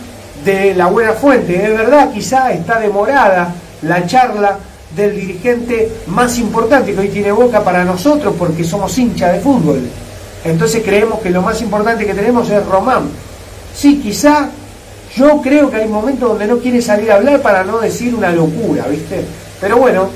[0.46, 1.62] de la buena fuente.
[1.62, 4.58] Es verdad, quizá está demorada la charla
[4.96, 9.82] del dirigente más importante que hoy tiene Boca para nosotros porque somos hinchas de fútbol.
[10.46, 13.10] Entonces creemos que lo más importante que tenemos es Román.
[13.76, 14.48] Sí, quizá
[15.14, 18.32] yo creo que hay momentos donde no quiere salir a hablar para no decir una
[18.32, 19.26] locura, ¿viste?
[19.60, 20.08] Pero bueno,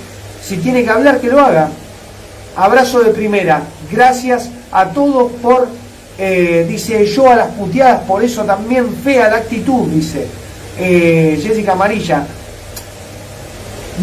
[0.41, 1.67] si tiene que hablar, que lo haga.
[2.55, 3.63] Abrazo de primera.
[3.91, 5.67] Gracias a todos por,
[6.17, 10.27] eh, dice yo a las puteadas, por eso también fea la actitud, dice
[10.79, 12.25] eh, Jessica Amarilla.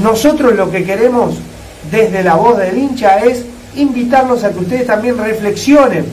[0.02, 1.36] Nosotros lo que queremos
[1.90, 3.44] desde la voz del hincha es
[3.76, 6.04] invitarlos a que ustedes también reflexionen,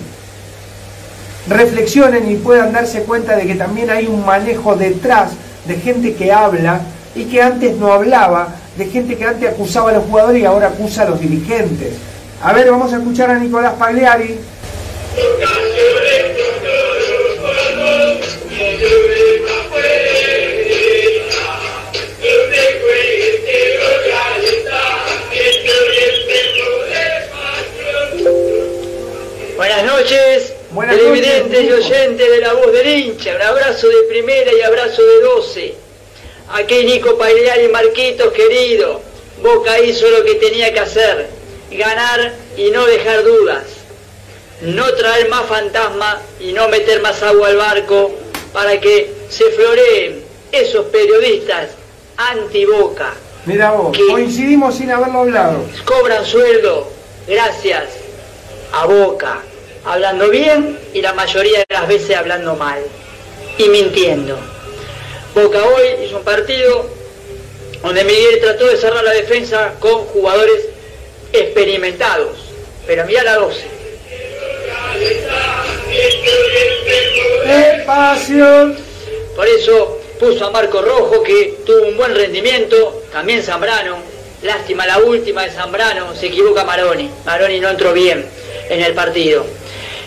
[1.47, 5.31] reflexionen y puedan darse cuenta de que también hay un manejo detrás
[5.67, 6.81] de gente que habla
[7.15, 10.67] y que antes no hablaba, de gente que antes acusaba a los jugadores y ahora
[10.67, 11.93] acusa a los dirigentes.
[12.43, 14.39] A ver, vamos a escuchar a Nicolás Pagliari.
[29.55, 33.35] Buenas noches, Buenas televidentes noches, y oyentes de la voz del hincha.
[33.35, 35.75] Un abrazo de primera y abrazo de doce.
[36.53, 38.99] Aquí Nico Pagliari Marquitos, querido.
[39.43, 41.40] Boca hizo lo que tenía que hacer
[41.71, 43.63] Ganar y no dejar dudas.
[44.61, 48.11] No traer más fantasma y no meter más agua al barco
[48.53, 51.69] para que se floreen esos periodistas
[52.17, 53.13] anti-boca.
[53.45, 55.65] Mira vos, coincidimos sin haberlo hablado.
[55.85, 56.91] Cobran sueldo
[57.27, 57.85] gracias
[58.71, 59.41] a Boca,
[59.83, 62.79] hablando bien y la mayoría de las veces hablando mal
[63.57, 64.37] y mintiendo.
[65.33, 66.85] Boca hoy hizo un partido
[67.81, 70.70] donde Miguel trató de cerrar la defensa con jugadores
[71.33, 72.37] experimentados,
[72.85, 73.65] pero mira la 12.
[77.79, 78.75] Espacio.
[79.35, 83.97] Por eso puso a Marco Rojo que tuvo un buen rendimiento, también Zambrano,
[84.43, 88.25] lástima la última de Zambrano, se equivoca Maroni, Maroni no entró bien
[88.69, 89.45] en el partido.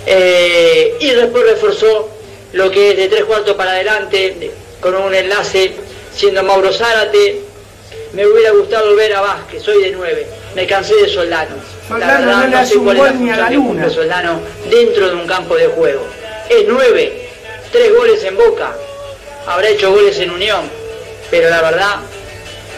[0.07, 2.11] Eh, y después reforzó
[2.53, 5.73] lo que es de tres cuartos para adelante, con un enlace
[6.15, 7.41] siendo Mauro Zárate.
[8.13, 11.57] Me hubiera gustado ver a Vázquez, soy de nueve, me cansé de Soldano.
[11.89, 13.89] Soldano no, le hace un gol ni a la luna.
[13.91, 14.41] Soldano
[14.71, 16.07] dentro de un campo de juego.
[16.49, 17.29] Es nueve,
[17.75, 18.73] tres goles en Boca,
[19.47, 20.71] habrá hecho goles en Unión,
[21.29, 21.97] pero la verdad,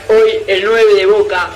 [0.09, 1.51] hoy el 9 de Boca,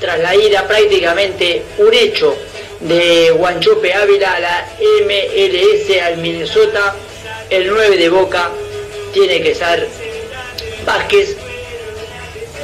[0.00, 2.34] tras la ida prácticamente un hecho
[2.80, 6.94] de Guanchope Ávila a la MLS al Minnesota,
[7.50, 8.50] el 9 de Boca
[9.12, 9.86] tiene que ser
[10.86, 11.36] Vázquez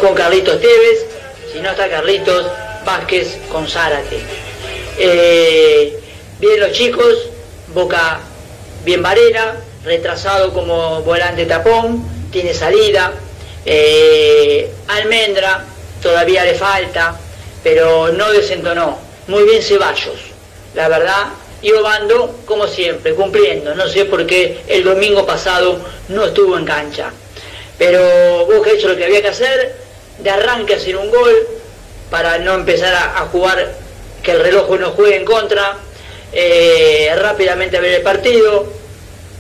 [0.01, 1.07] con Carlitos Tevez,
[1.53, 2.47] si no está Carlitos,
[2.85, 4.20] Vázquez con Zárate.
[4.99, 5.99] Eh,
[6.39, 7.29] bien los chicos,
[7.68, 8.20] Boca
[8.85, 13.12] bien Varela, retrasado como volante tapón, tiene salida.
[13.64, 15.64] Eh, Almendra
[16.03, 17.18] todavía le falta,
[17.62, 18.99] pero no desentonó.
[19.26, 20.18] Muy bien Ceballos,
[20.74, 21.26] la verdad.
[21.61, 23.74] Y Obando, como siempre, cumpliendo.
[23.74, 27.12] No sé por qué el domingo pasado no estuvo en cancha.
[27.76, 29.76] Pero Boca hecho lo que había que hacer,
[30.18, 31.49] de arranque hacer un gol,
[32.11, 33.74] para no empezar a, jugar,
[34.22, 35.76] que el reloj no juegue en contra,
[36.32, 38.66] eh, rápidamente a ver el partido,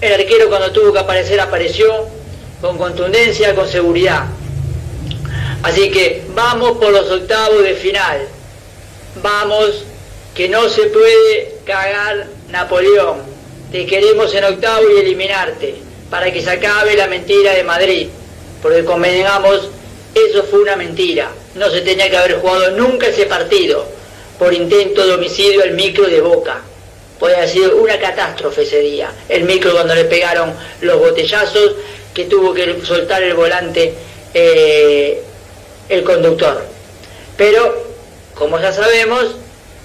[0.00, 2.06] el arquero cuando tuvo que aparecer apareció
[2.60, 4.26] con contundencia, con seguridad.
[5.62, 8.28] Así que vamos por los octavos de final.
[9.22, 9.84] Vamos,
[10.34, 13.22] que no se puede cagar Napoleón.
[13.72, 15.76] Te queremos en octavo y eliminarte,
[16.10, 18.08] para que se acabe la mentira de Madrid.
[18.62, 19.70] Porque convengamos,
[20.14, 21.30] eso fue una mentira.
[21.54, 23.86] No se tenía que haber jugado nunca ese partido
[24.38, 26.62] por intento de homicidio al micro de Boca
[27.18, 29.10] puede haber sido una catástrofe ese día.
[29.28, 31.74] El micro cuando le pegaron los botellazos,
[32.14, 33.94] que tuvo que soltar el volante
[34.34, 35.22] eh,
[35.88, 36.64] el conductor.
[37.36, 37.86] Pero,
[38.34, 39.36] como ya sabemos,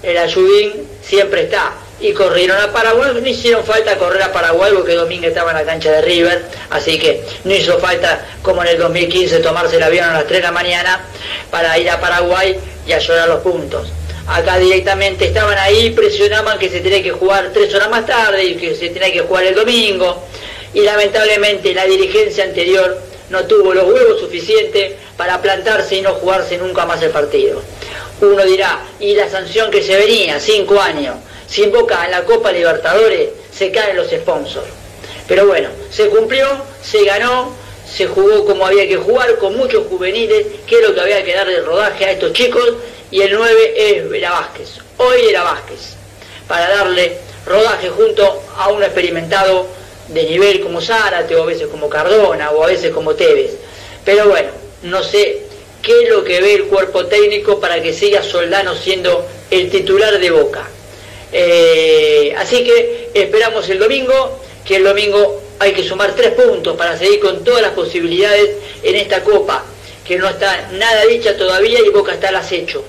[0.02, 1.74] el ayudín siempre está.
[2.00, 5.64] Y corrieron a Paraguay, no hicieron falta correr a Paraguay porque Domínguez estaba en la
[5.64, 10.04] cancha de River, así que no hizo falta, como en el 2015, tomarse el avión
[10.08, 11.04] a las 3 de la mañana
[11.50, 13.88] para ir a Paraguay y a llorar los puntos
[14.26, 18.54] acá directamente estaban ahí, presionaban que se tenía que jugar tres horas más tarde y
[18.56, 20.24] que se tenía que jugar el domingo.
[20.72, 26.58] Y lamentablemente la dirigencia anterior no tuvo los huevos suficientes para plantarse y no jugarse
[26.58, 27.62] nunca más el partido.
[28.20, 31.16] Uno dirá, y la sanción que se venía, cinco años,
[31.46, 34.66] sin boca en la Copa Libertadores, se caen los sponsors.
[35.28, 36.46] Pero bueno, se cumplió,
[36.82, 37.52] se ganó,
[37.90, 41.34] se jugó como había que jugar, con muchos juveniles, que es lo que había que
[41.34, 42.74] darle rodaje a estos chicos,
[43.10, 44.70] y el 9 es Vera Vázquez.
[44.98, 45.94] Hoy era Vázquez,
[46.48, 49.66] para darle rodaje junto a un experimentado
[50.08, 53.52] de nivel como Zárate, o a veces como Cardona, o a veces como Tevez.
[54.04, 54.50] Pero bueno,
[54.82, 55.42] no sé
[55.80, 60.18] qué es lo que ve el cuerpo técnico para que siga Soldano siendo el titular
[60.18, 60.66] de Boca.
[61.36, 66.96] Eh, así que esperamos el domingo, que el domingo hay que sumar tres puntos para
[66.96, 68.50] seguir con todas las posibilidades
[68.82, 69.64] en esta copa,
[70.06, 72.84] que no está nada dicha todavía y Boca está al acecho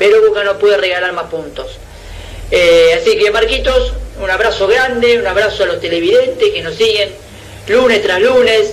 [0.00, 1.72] pero Boca no puede regalar más puntos.
[2.50, 7.10] Eh, así que Marquitos, un abrazo grande, un abrazo a los televidentes que nos siguen
[7.68, 8.72] lunes tras lunes,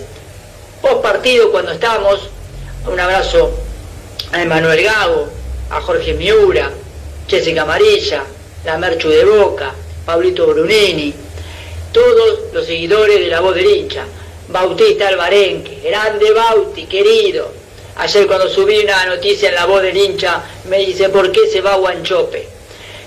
[0.81, 2.29] post partido cuando estamos,
[2.89, 3.51] un abrazo
[4.31, 5.27] a Emanuel Gago,
[5.69, 6.71] a Jorge Miura,
[7.27, 8.23] Jessica Amarilla,
[8.65, 9.73] la Merchu de Boca,
[10.05, 11.13] Pablito Brunini,
[11.91, 14.05] todos los seguidores de la voz del hincha,
[14.49, 17.51] Bautista Albarenque, grande Bauti, querido,
[17.99, 21.61] Ayer cuando subí una noticia en la voz del hincha, me dice, ¿por qué se
[21.61, 22.47] va Guanchope?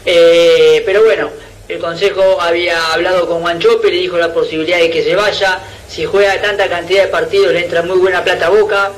[0.05, 1.31] Eh, pero bueno,
[1.69, 5.61] el Consejo había hablado con Guanchope, le dijo la posibilidad de que se vaya.
[5.89, 8.91] Si juega tanta cantidad de partidos, le entra muy buena plata a boca.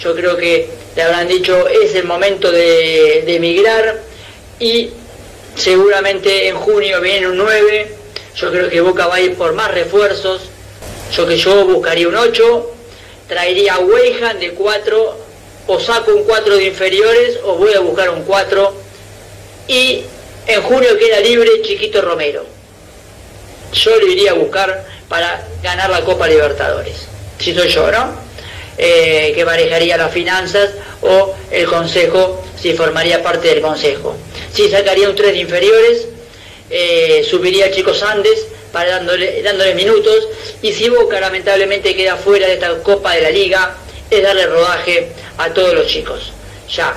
[0.00, 4.00] Yo creo que le habrán dicho, es el momento de, emigrar
[4.58, 4.90] y
[5.56, 7.94] seguramente en junio viene un 9,
[8.36, 10.42] Yo creo que Boca va a ir por más refuerzos.
[11.10, 12.70] Yo que yo buscaría un 8,
[13.28, 15.16] traería a de 4,
[15.68, 18.74] o saco un 4 de inferiores, o voy a buscar un 4.
[19.68, 20.02] Y
[20.46, 22.44] en junio queda libre Chiquito Romero.
[23.72, 27.08] Yo lo iría a buscar para ganar la Copa Libertadores.
[27.38, 28.26] Si soy yo, ¿no?
[28.76, 34.14] Eh, que manejaría las finanzas o el consejo, si formaría parte del consejo.
[34.56, 36.08] Si sacaría un 3 de inferiores,
[36.70, 40.28] eh, subiría a Chicos Andes para dándole, dándole minutos
[40.62, 43.74] y si Boca lamentablemente queda fuera de esta Copa de la Liga,
[44.10, 46.32] es darle rodaje a todos los chicos,
[46.74, 46.94] ya,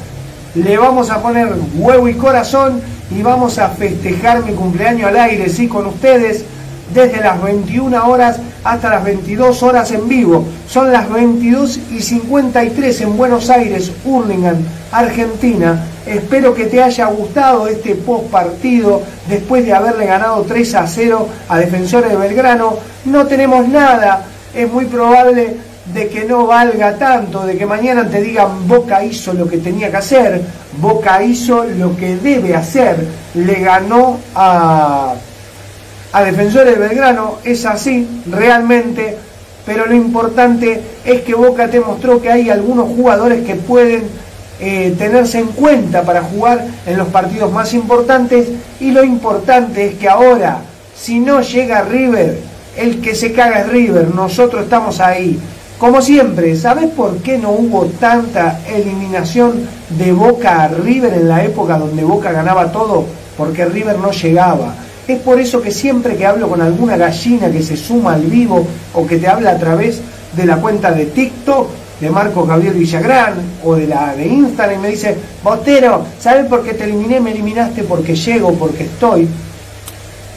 [0.55, 5.47] le vamos a poner huevo y corazón y vamos a festejar mi cumpleaños al aire,
[5.49, 6.43] sí, con ustedes,
[6.93, 10.45] desde las 21 horas hasta las 22 horas en vivo.
[10.67, 14.57] Son las 22 y 53 en Buenos Aires, Hurlingham,
[14.91, 15.85] Argentina.
[16.05, 21.27] Espero que te haya gustado este post partido después de haberle ganado 3 a 0
[21.47, 22.75] a Defensores de Belgrano.
[23.05, 25.57] No tenemos nada, es muy probable
[25.93, 29.89] de que no valga tanto, de que mañana te digan Boca hizo lo que tenía
[29.89, 30.41] que hacer,
[30.79, 35.15] Boca hizo lo que debe hacer, le ganó a,
[36.13, 39.17] a Defensores de Belgrano, es así realmente,
[39.65, 44.03] pero lo importante es que Boca te mostró que hay algunos jugadores que pueden
[44.59, 48.47] eh, tenerse en cuenta para jugar en los partidos más importantes
[48.79, 50.61] y lo importante es que ahora,
[50.95, 52.39] si no llega River,
[52.77, 55.39] el que se caga es River, nosotros estamos ahí.
[55.77, 61.43] Como siempre, ¿sabes por qué no hubo tanta eliminación de Boca a River en la
[61.43, 63.05] época donde Boca ganaba todo?
[63.35, 64.75] Porque River no llegaba.
[65.11, 68.65] Es por eso que siempre que hablo con alguna gallina que se suma al vivo
[68.93, 69.99] o que te habla a través
[70.37, 71.67] de la cuenta de TikTok
[71.99, 76.63] de Marco Gabriel Villagrán o de la de Instagram y me dice, Botero, ¿sabes por
[76.63, 77.19] qué te eliminé?
[77.19, 79.27] Me eliminaste porque llego, porque estoy,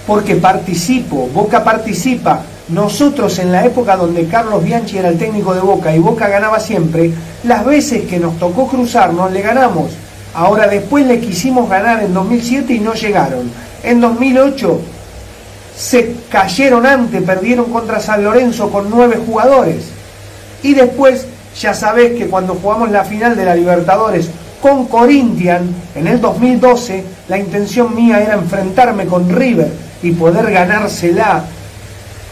[0.08, 5.60] porque participo, Boca participa, nosotros en la época donde Carlos Bianchi era el técnico de
[5.60, 7.12] Boca y Boca ganaba siempre,
[7.44, 9.92] las veces que nos tocó cruzarnos le ganamos.
[10.34, 13.52] Ahora después le quisimos ganar en 2007 y no llegaron.
[13.84, 14.80] En 2008
[15.76, 19.84] se cayeron antes, perdieron contra San Lorenzo con nueve jugadores.
[20.62, 21.26] Y después
[21.60, 24.30] ya sabés que cuando jugamos la final de la Libertadores
[24.62, 29.70] con Corinthians en el 2012, la intención mía era enfrentarme con River
[30.02, 31.44] y poder ganársela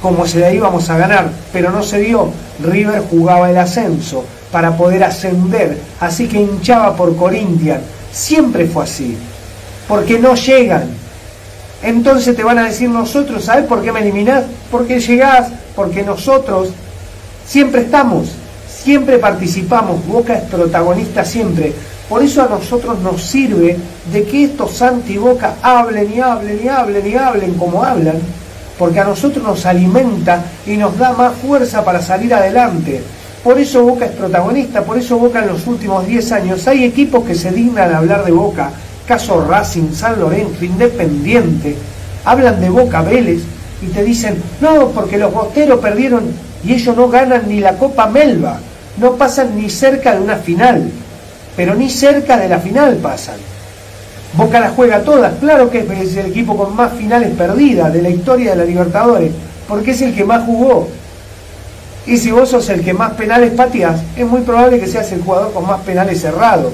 [0.00, 2.30] como se la íbamos a ganar, pero no se dio.
[2.62, 7.82] River jugaba el ascenso para poder ascender, así que hinchaba por Corinthians.
[8.10, 9.16] Siempre fue así,
[9.86, 11.01] porque no llegan.
[11.82, 14.44] Entonces te van a decir nosotros, ¿sabes por qué me eliminás?
[14.70, 16.70] Porque llegás, porque nosotros
[17.44, 18.28] siempre estamos,
[18.82, 21.72] siempre participamos, Boca es protagonista siempre.
[22.08, 23.76] Por eso a nosotros nos sirve
[24.12, 28.18] de que estos anti-Boca hablen y hablen y hablen y hablen como hablan,
[28.78, 33.02] porque a nosotros nos alimenta y nos da más fuerza para salir adelante.
[33.42, 37.24] Por eso Boca es protagonista, por eso Boca en los últimos 10 años hay equipos
[37.24, 38.70] que se dignan a hablar de Boca,
[39.06, 41.76] caso Racing, San Lorenzo, Independiente,
[42.24, 43.42] hablan de Boca Vélez
[43.82, 46.32] y te dicen, no, porque los bosteros perdieron
[46.64, 48.58] y ellos no ganan ni la Copa Melba,
[48.98, 50.90] no pasan ni cerca de una final,
[51.56, 53.36] pero ni cerca de la final pasan.
[54.34, 58.08] Boca las juega todas, claro que es el equipo con más finales perdidas de la
[58.08, 59.32] historia de la Libertadores,
[59.68, 60.88] porque es el que más jugó.
[62.06, 65.22] Y si vos sos el que más penales pateás, es muy probable que seas el
[65.22, 66.72] jugador con más penales cerrados,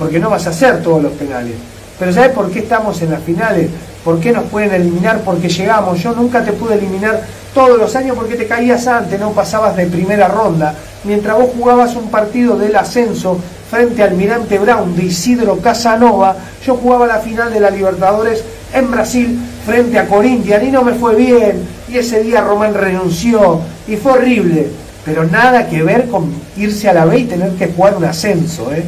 [0.00, 1.52] porque no vas a hacer todos los penales.
[1.98, 3.68] Pero ¿sabes por qué estamos en las finales?
[4.02, 5.20] ¿Por qué nos pueden eliminar?
[5.20, 6.02] Porque llegamos.
[6.02, 7.20] Yo nunca te pude eliminar
[7.52, 10.74] todos los años porque te caías antes, no pasabas de primera ronda.
[11.04, 13.38] Mientras vos jugabas un partido del ascenso
[13.70, 16.34] frente al Mirante Brown de Isidro Casanova,
[16.64, 18.42] yo jugaba la final de la Libertadores
[18.72, 21.62] en Brasil frente a Corinthians y no me fue bien.
[21.90, 24.68] Y ese día Román renunció y fue horrible.
[25.04, 28.72] Pero nada que ver con irse a la B y tener que jugar un ascenso.
[28.72, 28.82] ¿eh?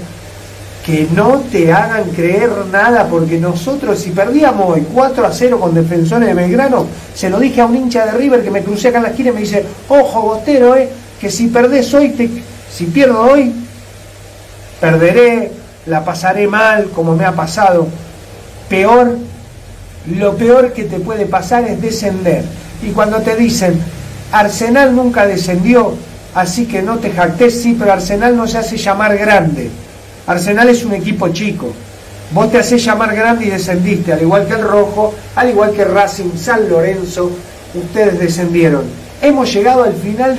[0.84, 5.74] Que no te hagan creer nada, porque nosotros, si perdíamos hoy 4 a 0 con
[5.74, 8.98] Defensores de Belgrano, se lo dije a un hincha de River que me crucé acá
[8.98, 10.88] en la esquina y me dice: Ojo, Botero, ¿eh?
[11.20, 12.28] que si perdés hoy, te...
[12.68, 13.52] si pierdo hoy,
[14.80, 15.52] perderé,
[15.86, 17.86] la pasaré mal, como me ha pasado.
[18.68, 19.18] Peor,
[20.16, 22.44] lo peor que te puede pasar es descender.
[22.82, 23.80] Y cuando te dicen,
[24.32, 25.94] Arsenal nunca descendió,
[26.34, 29.70] así que no te jactes, sí, pero Arsenal no se hace llamar grande.
[30.26, 31.68] Arsenal es un equipo chico.
[32.32, 35.84] Vos te haces llamar grande y descendiste, al igual que el Rojo, al igual que
[35.84, 37.30] Racing San Lorenzo,
[37.74, 38.82] ustedes descendieron.
[39.20, 40.36] Hemos llegado al final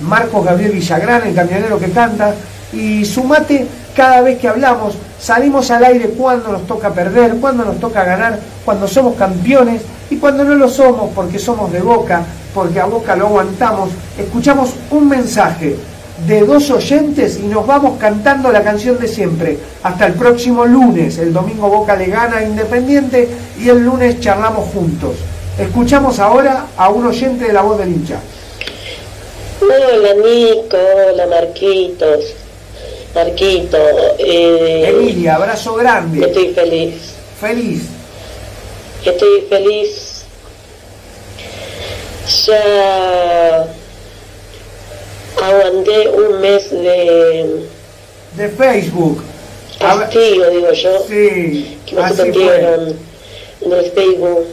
[0.00, 2.34] Marcos Gabriel Villagrán, el camionero que canta,
[2.72, 7.78] y sumate cada vez que hablamos, salimos al aire cuando nos toca perder, cuando nos
[7.78, 12.22] toca ganar, cuando somos campeones y cuando no lo somos porque somos de boca,
[12.52, 15.76] porque a boca lo aguantamos, escuchamos un mensaje
[16.26, 19.58] de dos oyentes y nos vamos cantando la canción de siempre.
[19.82, 23.28] Hasta el próximo lunes, el domingo Boca le gana Independiente
[23.60, 25.16] y el lunes charlamos juntos.
[25.58, 28.18] Escuchamos ahora a un oyente de la voz del hincha.
[29.60, 32.34] Hola Nico, hola Marquitos.
[33.14, 33.78] Marquito.
[34.18, 36.26] Eh, Emilia, abrazo grande.
[36.26, 36.94] Estoy feliz.
[37.40, 37.82] Feliz.
[39.04, 40.24] Estoy feliz.
[42.46, 43.66] Ya
[45.42, 47.66] aguanté un mes de...
[48.36, 49.22] De Facebook.
[49.78, 51.04] Castigo, digo yo.
[51.06, 51.78] Sí.
[51.86, 52.96] Que me suspendieron
[53.60, 54.46] del Facebook.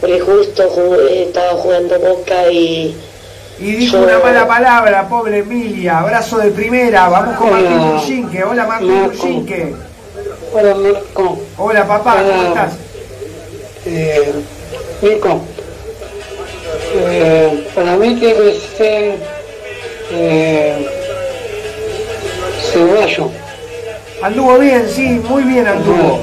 [0.00, 0.62] Porque justo
[1.08, 2.96] estaba jugando Boca y
[3.60, 5.98] y dijo una mala palabra, pobre Emilia.
[5.98, 7.08] Abrazo de primera.
[7.08, 8.44] Vamos con Martín Trujinque.
[8.44, 9.74] Hola Martín Trujinque.
[10.52, 11.40] Hola Marco.
[11.56, 12.72] Hola papá, ¿cómo estás?
[13.84, 14.32] Eh,
[15.02, 15.40] Nico.
[16.94, 19.16] Eh, para mí que ser
[20.12, 20.88] eh,
[22.72, 23.30] Ceballo.
[24.22, 26.20] Anduvo bien, sí, muy bien anduvo.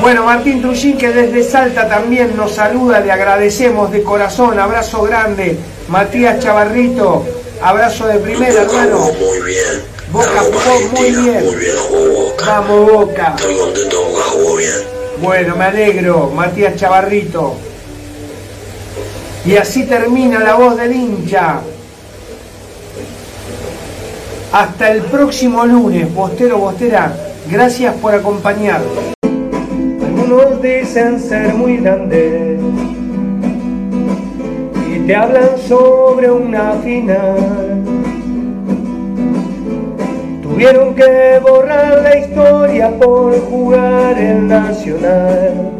[0.00, 5.58] Bueno, Martín Trujín, que desde Salta también nos saluda, le agradecemos de corazón, abrazo grande.
[5.88, 7.24] Matías Chavarrito,
[7.62, 9.10] abrazo de primera, hermano.
[9.18, 9.82] Muy bien.
[10.12, 11.44] Boca jugó muy bien.
[11.44, 12.44] Muy bien jugó Boca.
[12.46, 13.34] Vamos, Boca.
[13.38, 14.74] Estoy contento, Boca jugó bien.
[15.22, 17.54] Bueno, me alegro, Matías Chavarrito.
[19.46, 21.60] Y así termina la voz del hincha.
[24.52, 27.16] Hasta el próximo lunes, Bostero Bostera.
[27.50, 29.14] Gracias por acompañarnos.
[29.22, 32.60] Algunos dicen ser muy grandes
[35.08, 37.82] te hablan sobre una final.
[40.42, 45.72] Tuvieron que borrar la historia por jugar el Nacional.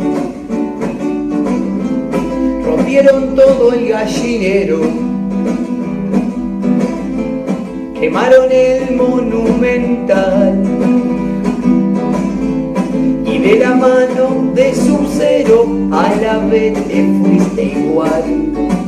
[2.64, 4.80] Rompieron todo el gallinero,
[8.00, 10.64] quemaron el monumental
[13.38, 18.87] de la mano de su cero a la vez te fuiste igual.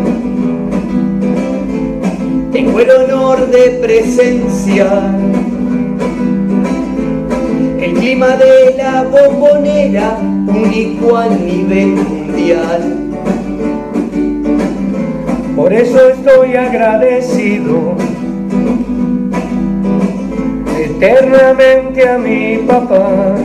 [2.63, 5.15] Tengo el honor de presenciar
[7.79, 13.09] el clima de la bombonera, único a nivel mundial.
[15.55, 17.95] Por eso estoy agradecido
[20.79, 23.37] eternamente a mi papá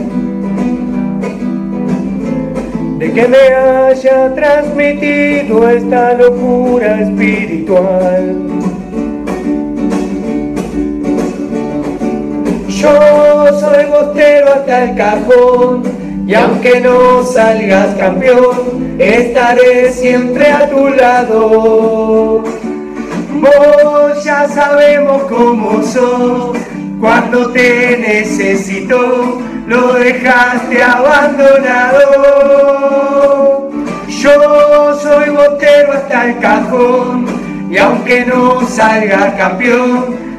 [2.99, 8.56] de que me haya transmitido esta locura espiritual.
[12.79, 15.81] Yo soy bostero hasta el cajón
[16.27, 22.43] y aunque no salgas campeón, estaré siempre a tu lado.
[23.33, 26.55] Vos ya sabemos cómo sos,
[26.99, 31.97] cuando te necesito lo dejaste abandonado.
[34.07, 37.25] Yo soy botero hasta el cajón
[37.71, 40.26] y aunque no salga campeón,